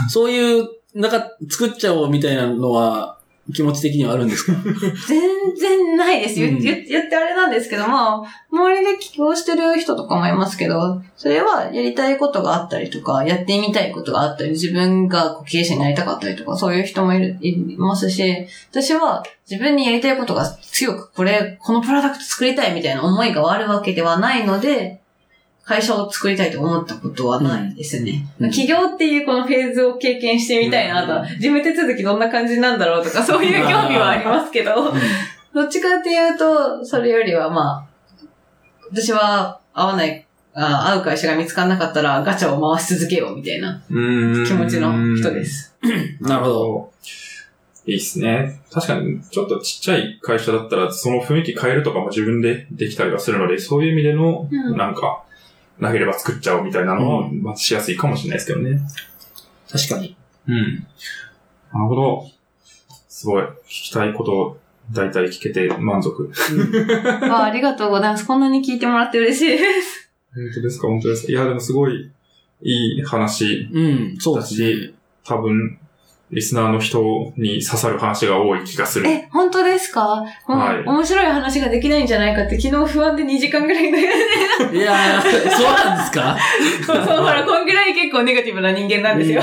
[0.09, 3.17] そういう、なんか、作っちゃおうみたいなのは、
[3.55, 4.51] 気持ち的にはあるんですか？
[5.07, 6.35] 全然ないです。
[6.35, 24.99] 言うん言言ってあれなんですけども、周りで起業してる人とかもいますけど、それはやりたいことがあったりとか、やってみたいことがあったり、自分が経営者になりたかったりとか、そういう人もいる、いますし、私は自分にやりたいことが強く、これ、このプロダクト作りたいみたいな思いがあるわけではないので、
[25.67, 28.25] 会社を作りたいと思ったことはないですね。
[28.39, 34.93] うん起業っていうこのフェーズを経験してみたいなと、事務手続きどんな感じなんだろうとか、そういう興味はありますけど、
[35.53, 37.87] どっちかっていうと、それよりはまあ、
[38.89, 45.43] 私は合わない、あ合う会社が見つからなかったらガチャを回し続けようみたいなうーん気持ちの人で。
[45.43, 45.75] す。
[46.21, 46.91] なるほど。
[47.85, 48.61] いいっすね。
[48.71, 55.23] 確かに、ちょっとちっちゃい会社だったら、その雰囲気変えるとかも自分でできたりはするので、そういう意味での、うんなんか、
[55.79, 58.79] なければ作っちゃおうみたいなのは、うまあ、しやすいかもしれないですけどね。
[59.71, 60.15] 確かに。
[60.47, 60.87] うん。
[61.73, 62.27] なるほど。
[63.09, 63.43] すごい。
[63.43, 64.59] 聞きたいこと、
[64.91, 66.31] 大体聞けて満足。
[67.29, 68.25] あありがとうございます。
[68.25, 70.09] こんなに聞いてもらって嬉しいです。
[70.33, 70.87] 本当ですか？
[70.87, 71.31] 本当ですか？
[71.31, 72.11] いや、でもすごい、
[72.61, 74.73] いい話うん、そうだですね。
[74.73, 75.79] し、多分、
[76.29, 77.01] リスナーの人
[77.37, 79.07] に刺さる話が多い気がする。
[79.07, 80.25] え、本当ですか？
[80.47, 83.89] もう、はい面白い話ができないんじゃないかって昨日不安で2時間ぐらい悩
[84.67, 86.37] んでいやー、そうなんですか？
[86.85, 89.41] そう、ほら、こんぐらい結構ネガティブな人間なんですよ。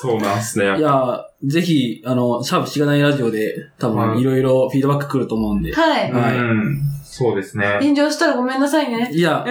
[0.00, 0.64] そうなんですね。
[0.64, 5.72] いやー、ぜひ、あの、シャープしがないラジオで、多はい分いろいろフィードバック来ると思うんで。
[5.72, 6.12] はい。
[6.12, 6.80] はいうん。
[7.04, 7.78] そうですね。
[7.80, 9.08] 炎上したらごめんなさいね。
[9.12, 9.46] いや、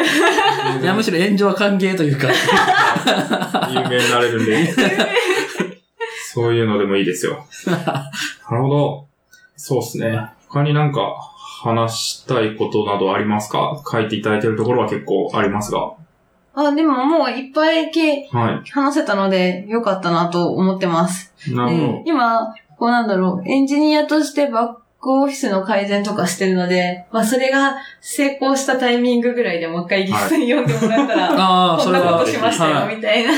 [0.82, 2.28] いや、むしろ炎上は歓迎というか。
[3.72, 4.74] 有名になれるんで。
[6.36, 7.46] そういうのでもいいですよ。
[7.66, 8.12] な
[8.58, 9.06] るほど。
[9.56, 10.22] そうですね。
[10.50, 11.16] 他になんか
[11.64, 13.82] 話したいことなどありますか？
[13.90, 15.94] 書いていただいてるところは結構ありますが。
[16.54, 21.34] あ、でももういっぱいけは話せたのでよかったなと思ってます。
[21.48, 21.56] い。
[21.56, 24.68] なるほで今、こうなんだろう、エンジニアとしてバッ
[25.02, 32.20] クオフィスの改善とかしてるので、まあそれが成功したタイミングぐらいでもう一回ゲストに読んでもらったら、 ああ、こんなそれは。
[32.20, 33.32] ことしましたよ、はいみたいな。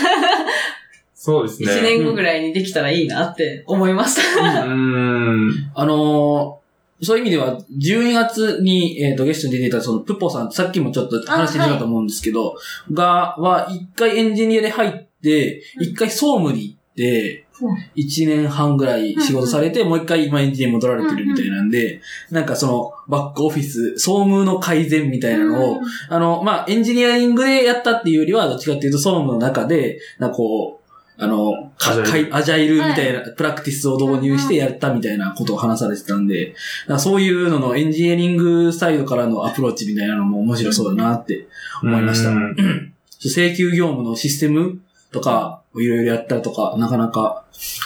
[1.18, 1.24] ど。
[1.24, 1.78] そうですね。
[1.80, 4.66] 一年後ぐらいにできたらいいなって思いました。
[4.66, 5.72] うーん。
[5.74, 6.68] あのー
[7.00, 12.56] そういう意味では、12月に、えっ、と、ゲストに出ていた、その、プッポさん、さっきもちょっと話してたと思うんですけど、
[12.92, 14.92] が、は、一回エンジニアで入っ
[15.22, 30.87] て、うん一回総務に行っってうん、1年半ぐらい仕事されて、もう一回今エンジニアに戻られてるみたいなんで、なんかその、バックオフィス、総務の改善みたいなのを、あの、まあ、エンジニアリングでやったっていうよりは、どっちかっていうと、総務の中で、なんかこう、
[31.20, 36.56] あの、かアジャイルかいアジャイルみたいな、プラクティスを導入してやったみたいなことを話されてたんで、
[37.00, 41.48] そういうののエンジニアリングサイドからのアプローチみたいなのも面白そうだなって
[41.82, 42.30] 思いました。
[42.30, 44.80] うん請求業務のシステム
[45.12, 47.46] とか、いろいろやったりとか、なかなか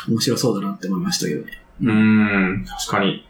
[0.10, 1.52] 面白そうだなって思いましたけどね。
[1.82, 3.26] うーん、確かに。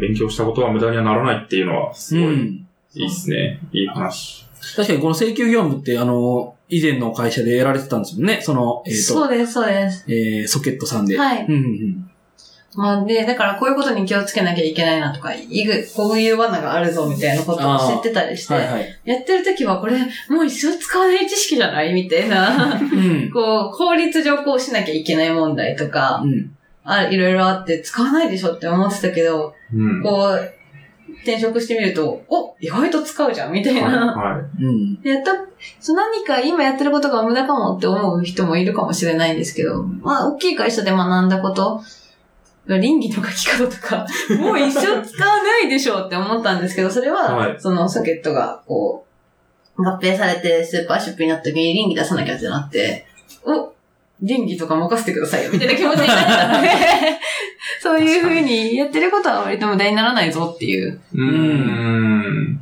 [0.00, 2.66] 勉強したことは無駄にはならないっていうのは、すごい、ん。
[2.94, 3.60] いいですね。
[3.72, 4.49] いい話。
[4.76, 8.40] 確かにこの請求業務って、あの、以前の会社でやられてたんですもんね。
[8.42, 10.04] その、えっ、と、そうです、そうです。
[10.08, 11.18] えー、ソケットさんで。
[11.18, 12.10] はいうんうんうん。
[12.76, 19.00] まあ、で、だからこういうことに気をつけなきゃいけないなとか、いぐこういう罠があるぞみたいなことを知ってたりして、はいはい。
[19.04, 19.98] やってる時はこれ、
[20.28, 23.30] もう一生使わない知識じゃないみたいな、うん。
[23.34, 26.56] こう、効率上こうしなきゃいけない問題とか、うん。
[26.84, 30.02] あいろいろあって使わないでしょって思ってたけど、うん。
[30.02, 30.52] こう、
[31.22, 34.14] 転職してみると、お意外と使うじゃんみたいはい、な。
[34.14, 34.64] はい。
[34.64, 35.00] うん。
[35.02, 35.32] やった、
[35.80, 41.82] そう何か今やってることが無駄かもって思う人もいるかもしれないんですけど、まあ、大きい会社で学んだこと、
[42.66, 44.06] 倫理の書き方とか、
[44.38, 49.04] もう一生使わないでしょうって思ったんですけど、それは、はいそのソケットが、こ
[49.78, 53.06] う、合併されてスーパーシップになった時に倫理出さなきゃってなって、
[53.44, 53.72] お
[54.20, 56.68] 倫理とか任せてくださいよ、みたいな気持ちになったので、
[57.82, 61.00] そういう風にやってることは割と無駄にならないぞっていう。
[61.14, 62.60] うーん。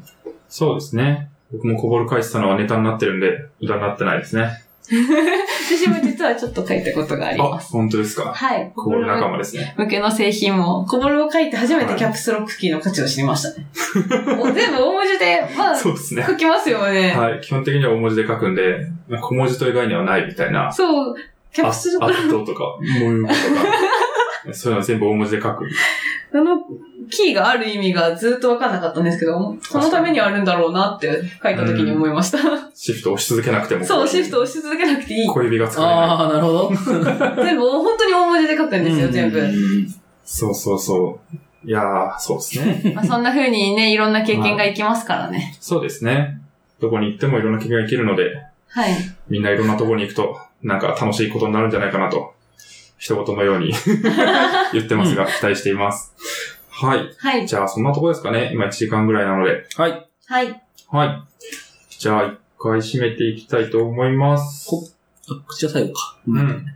[0.48, 1.28] そうですね。
[1.52, 4.48] 僕もこぼる返したのはネタになってるんで、無駄になってないですね。
[4.88, 7.72] 私も実はちょっと書いたことがありあ、ます。
[7.72, 8.32] 本当ですか？
[8.32, 8.72] はい。
[8.74, 9.74] こぼる仲間ですね。
[9.76, 13.66] 向けの製品も、小ボルを書いて初めてキャプスロックキーの価値を知りましたね。
[14.36, 16.24] もう全部大文字で、まあ、 そうですね。
[16.26, 17.12] 書きますよね。
[17.14, 17.40] はい。
[17.42, 18.86] 基本的には大文字で書くんで、
[19.20, 20.72] 小文字という概念はないみたいな。
[20.72, 21.14] そう、
[21.52, 23.34] キャあプスロック、あっととか、もうとか。
[24.52, 25.68] そういうのは全部大文字で書く。
[26.32, 26.58] あの、
[27.10, 32.38] キーがある意味がずっとわかんなかったんですけど、そのためにあるんだろうなって書いた時に思いました。
[32.74, 33.84] シフトを押し続けなくても。
[33.84, 35.26] そう、シフト押し続けなくていい。
[35.28, 35.94] 小指が使えない。
[35.94, 36.70] ああ、なるほど。
[37.42, 39.42] 全部、本当に大文字で書くんですよ、全部う。
[39.42, 39.94] ん
[40.24, 41.36] そうそうそう。
[41.64, 42.92] いやー、そうですね。
[42.94, 45.56] まあ、そんな風にね、いろんな経験がいきますからね。
[45.60, 46.40] そうですね。
[46.80, 48.92] どこに行ってもいろんな経験が生きるので、はい。
[49.28, 52.34] みんないろんなところに行くと、なんか楽しいことになるんじゃないかなと、
[52.98, 53.72] 一言のように
[54.72, 56.14] 言ってますが、期待しています。
[56.70, 57.10] はい。
[57.18, 57.46] はい。
[57.46, 58.50] じゃあ、そんなところですかね。
[58.52, 59.66] 今1時間ぐらいなので。
[59.76, 60.06] はい。
[60.26, 60.62] はい。
[60.88, 61.22] はい。
[61.98, 64.68] じゃあ、一回締めていきたいと思います。
[65.30, 66.18] あ口は最後か。
[66.26, 66.66] うん。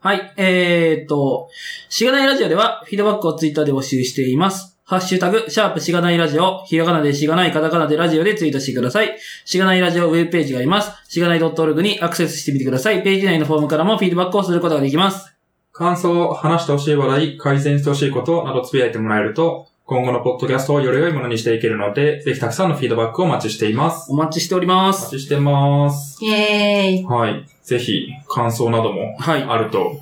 [0.00, 0.32] はい。
[0.36, 1.48] えーっと、
[1.88, 4.78] しがないラジオでは、フィードバックをツイッターで募集しています。
[4.84, 9.16] ハッシュタグ、シャープしがないラジオ、ひらがなでしがない、カタカナでラジオでツイートしてください。
[9.44, 10.90] しがないラジオウェブページがあります。
[11.08, 13.02] しがない .org にアクセスしてみてください。
[13.02, 15.32] ページ内のフォームからもフィードバックをすることができます。
[15.72, 24.12] 感想、話してほしい話題、改善してほしいことなどつぶやいてもらえると、今後のポッドキャストをより良いものにしていけるので、ぜひたくさんのフィードバックをお待ちしています。
[24.12, 25.02] お待ちしておりまおす。
[25.06, 26.24] 待ちしてます。
[26.24, 27.04] イェーイ。
[27.04, 27.46] はい。
[27.64, 29.42] ぜひ、感想などもはい。
[29.42, 30.00] あると、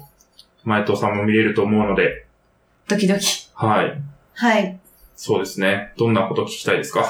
[0.65, 2.27] 前藤さんも見れると思うので、
[2.87, 3.49] ドキドキ。
[3.55, 4.03] はい。
[4.35, 4.78] はい。
[5.21, 5.93] そうですね。
[5.99, 7.05] どんなこと聞きたいですか？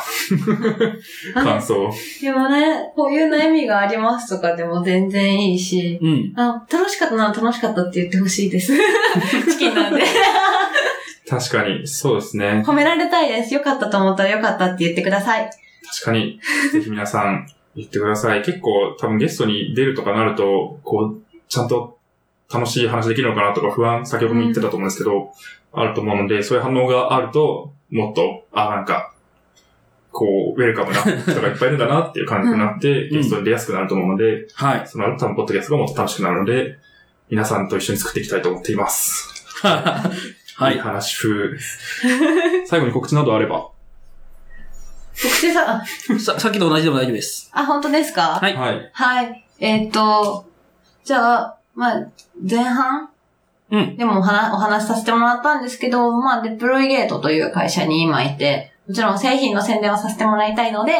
[1.35, 1.91] 感想。
[2.23, 6.33] でもね、こういう悩みがありますとかでも全然いいし、うん。
[6.35, 8.73] あ、楽しかったな、楽しかったって言ってほしいです。
[9.53, 10.03] チキンなんで。
[11.29, 12.65] 確かに、そうですね。
[12.67, 13.53] 褒められたいです。
[13.53, 15.51] よかったと思ったらよかったって言ってください。
[16.01, 16.41] 確かに、
[16.73, 17.47] ぜひ皆さん
[17.77, 18.41] 言ってください。
[18.41, 21.99] 結構多分ゲストに出るとかなると、こう、ちゃんと
[22.51, 25.31] 楽しい話できるのかなとか不安、先ほども言ってたと思うんですけど、
[25.75, 29.12] あると思うので、そういう反応があると、もっと、あ、なんか、
[30.11, 34.86] こう、ウェルカムな人がいっぱいいるんだなっていう感じになって、ゲストに出やすくなると思うので、はい。
[34.86, 36.78] その後多分ポッドキャストがもっと楽しくなるので、
[37.30, 39.45] 皆さんと一緒に作っていきたいと思っています。
[39.62, 40.78] はいい。
[40.78, 41.57] 話風。
[42.66, 43.68] 最後に告知などあれば。
[45.20, 45.84] 告知さ、あ
[46.18, 47.51] さ、さっきと同じでも大丈夫です。
[47.53, 48.39] あ、本当ですか？
[48.41, 48.91] はいはい。
[48.93, 49.45] はい。
[49.61, 50.47] えーっと、
[51.05, 52.07] じゃあ、まあ、
[52.49, 53.09] 前半？
[53.71, 53.97] うん。
[53.97, 60.93] でもお話お話しさせてもらったんですけど、まあ、 DeployGate という会社に今いて、もちろん製品の宣伝をさせてもらいたいので、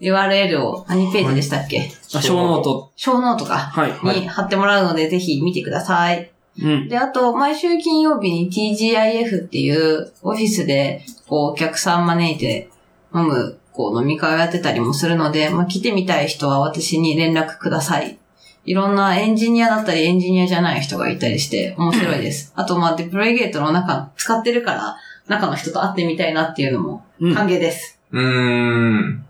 [0.00, 3.56] URL を何ページでしたっけ、あ、 show note。show note か。
[3.56, 4.20] はい。
[4.20, 6.30] に貼ってもらうので、ぜひ見てください。
[6.60, 6.88] うん。
[6.88, 12.68] で、あと、毎週金曜日に TGIF っていうオフィスで、こう、お客さん招いて
[13.14, 18.18] 飲む、こう、飲み会をやってたりもするので、まあ、来てみたい人は私に連絡ください。
[18.64, 22.52] いろんなエンジニアだったりエンジニアじゃない人がいたりして面白いです。
[22.54, 24.96] あと、まあ、デプロイゲートの中、使ってるから、
[25.26, 27.34] 中の人と会ってみたいなっていうのもうん。
[27.34, 27.98] 歓迎です。
[28.12, 29.24] うーん。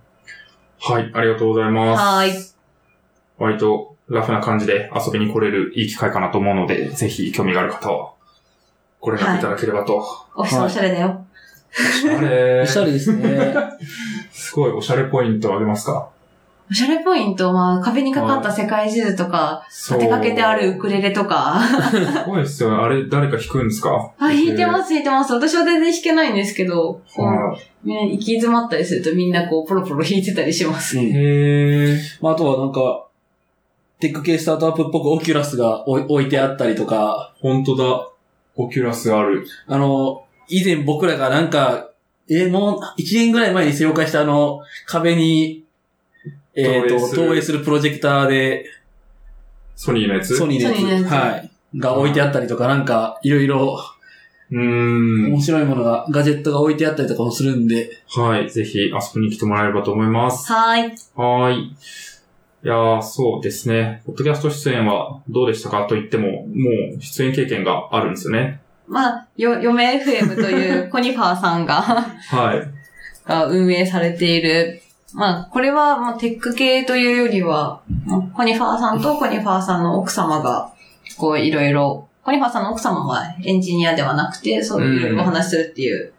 [0.81, 2.01] はい、ありがとうございます。
[2.01, 2.53] はーい。
[3.39, 8.13] 割とラフな感じで遊びに来れるいい機会かなと思うので、ぜひ興味がある方は、
[9.01, 9.97] ご連絡いただければと。
[10.35, 11.25] オフィスおしゃれだよ。
[12.17, 13.55] あれおしゃれですね。
[14.33, 16.09] すごいおしゃれポイントあげますか？
[16.71, 19.65] おしゃれポイントは、壁にかかった世界地図とか。
[19.71, 21.59] 立てかけてあるウクレレとか。
[21.91, 22.77] すごいですよね。
[22.77, 24.13] あれ、誰か弾くんですか？
[24.19, 25.33] あ、弾いてます、弾いてます。
[25.33, 30.99] 私は全然弾けないんですけど、こはいう、ね、行き詰まったりするとみんなこう、ポロポロ弾いてたりします。
[30.99, 31.99] うんへー。
[32.21, 33.07] まあ、あとはなんか、
[34.01, 38.09] テック系スタートアップっぽく Oculus が置い置いてあったりとか、本当だ。
[38.57, 39.47] Oculus ある。
[39.67, 41.89] あの、以前僕らがなんか、
[42.31, 45.65] えーもう1年ぐらい前に紹介したあの、壁に、
[46.61, 48.67] えっ、と、投影するプロジェクターで、
[49.77, 50.37] ソニーのやつ？
[50.37, 53.79] ソニーのやつ、はい、が置いてあったりとか、なんか、いろいろ
[54.51, 55.33] うーん。
[55.33, 58.51] 面白いものが、ガジェットが置いてあったりとかもするんで、はい。
[58.51, 60.51] ぜひ遊びに来てもらえればと思います。
[60.53, 60.93] はーい。
[61.15, 61.77] はーい。
[62.65, 64.03] いやー、そうですね。
[64.07, 68.61] ポッドキャスト出演はどうでしたかと言っても、もう出演経験があるんですよね。
[68.89, 72.63] まあ、よ、嫁 FM というコニファーさんが、 はい。
[73.29, 74.81] が運営されている、
[75.15, 77.81] まあ、これはもうテック系というよりは、
[78.35, 80.73] コニファーさんとコニファーさんの奥様が、
[81.17, 86.13] こういろいろ、コニファーさんの奥様はエンジニアではなくて、そういうお話しするっていう、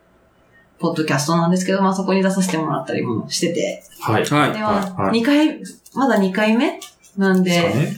[0.79, 4.25] ポッドキャストなんですけど、まあそこに出させてもらったりもしてて、はい。
[4.25, 4.59] はいで。
[4.59, 5.61] はは、2回、
[5.93, 6.79] まだ2回目
[7.17, 7.97] なんで。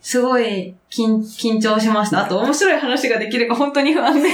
[0.00, 2.26] すごい緊緊張しました。
[2.26, 4.28] あと面白い話ができるか本当に不安で、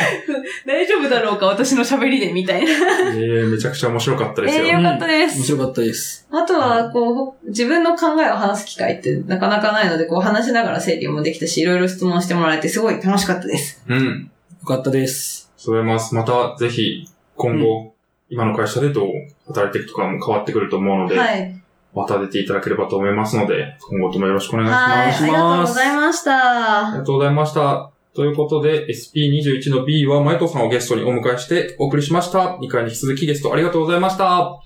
[0.66, 2.70] 大丈夫だろうか私の喋りでみたいな。
[2.70, 4.64] えー、めちゃくちゃ面白かったですよ。
[4.66, 5.44] えー、よかったです面。
[5.44, 6.28] 白かったです。
[6.30, 13.82] あとは、こう、自分の考えを話す機会ってなかなかないので、こう話しながら整理もできたし、いろいろ質問してもらえてすごい楽しかったです。
[13.88, 14.30] うん。
[14.60, 15.50] よかったです。
[15.56, 16.14] そう思います。
[16.14, 17.94] また、ぜひ、今後、
[18.28, 19.12] 今の会社でどう
[19.46, 21.62] 働いていくとかも変わってくると思うので、はい。
[21.96, 25.06] また出ていただければと思いますので、今後ともよろしくお願いしはい。
[25.08, 25.22] ます。
[25.24, 26.98] ありがとうございましありた。
[26.98, 27.90] がとうございました。
[28.14, 32.58] ということで、SP21 の B は、前藤さんをゲストにお迎えしてお送りしました。
[32.60, 34.65] 2回に引き続きゲストありがとうございました。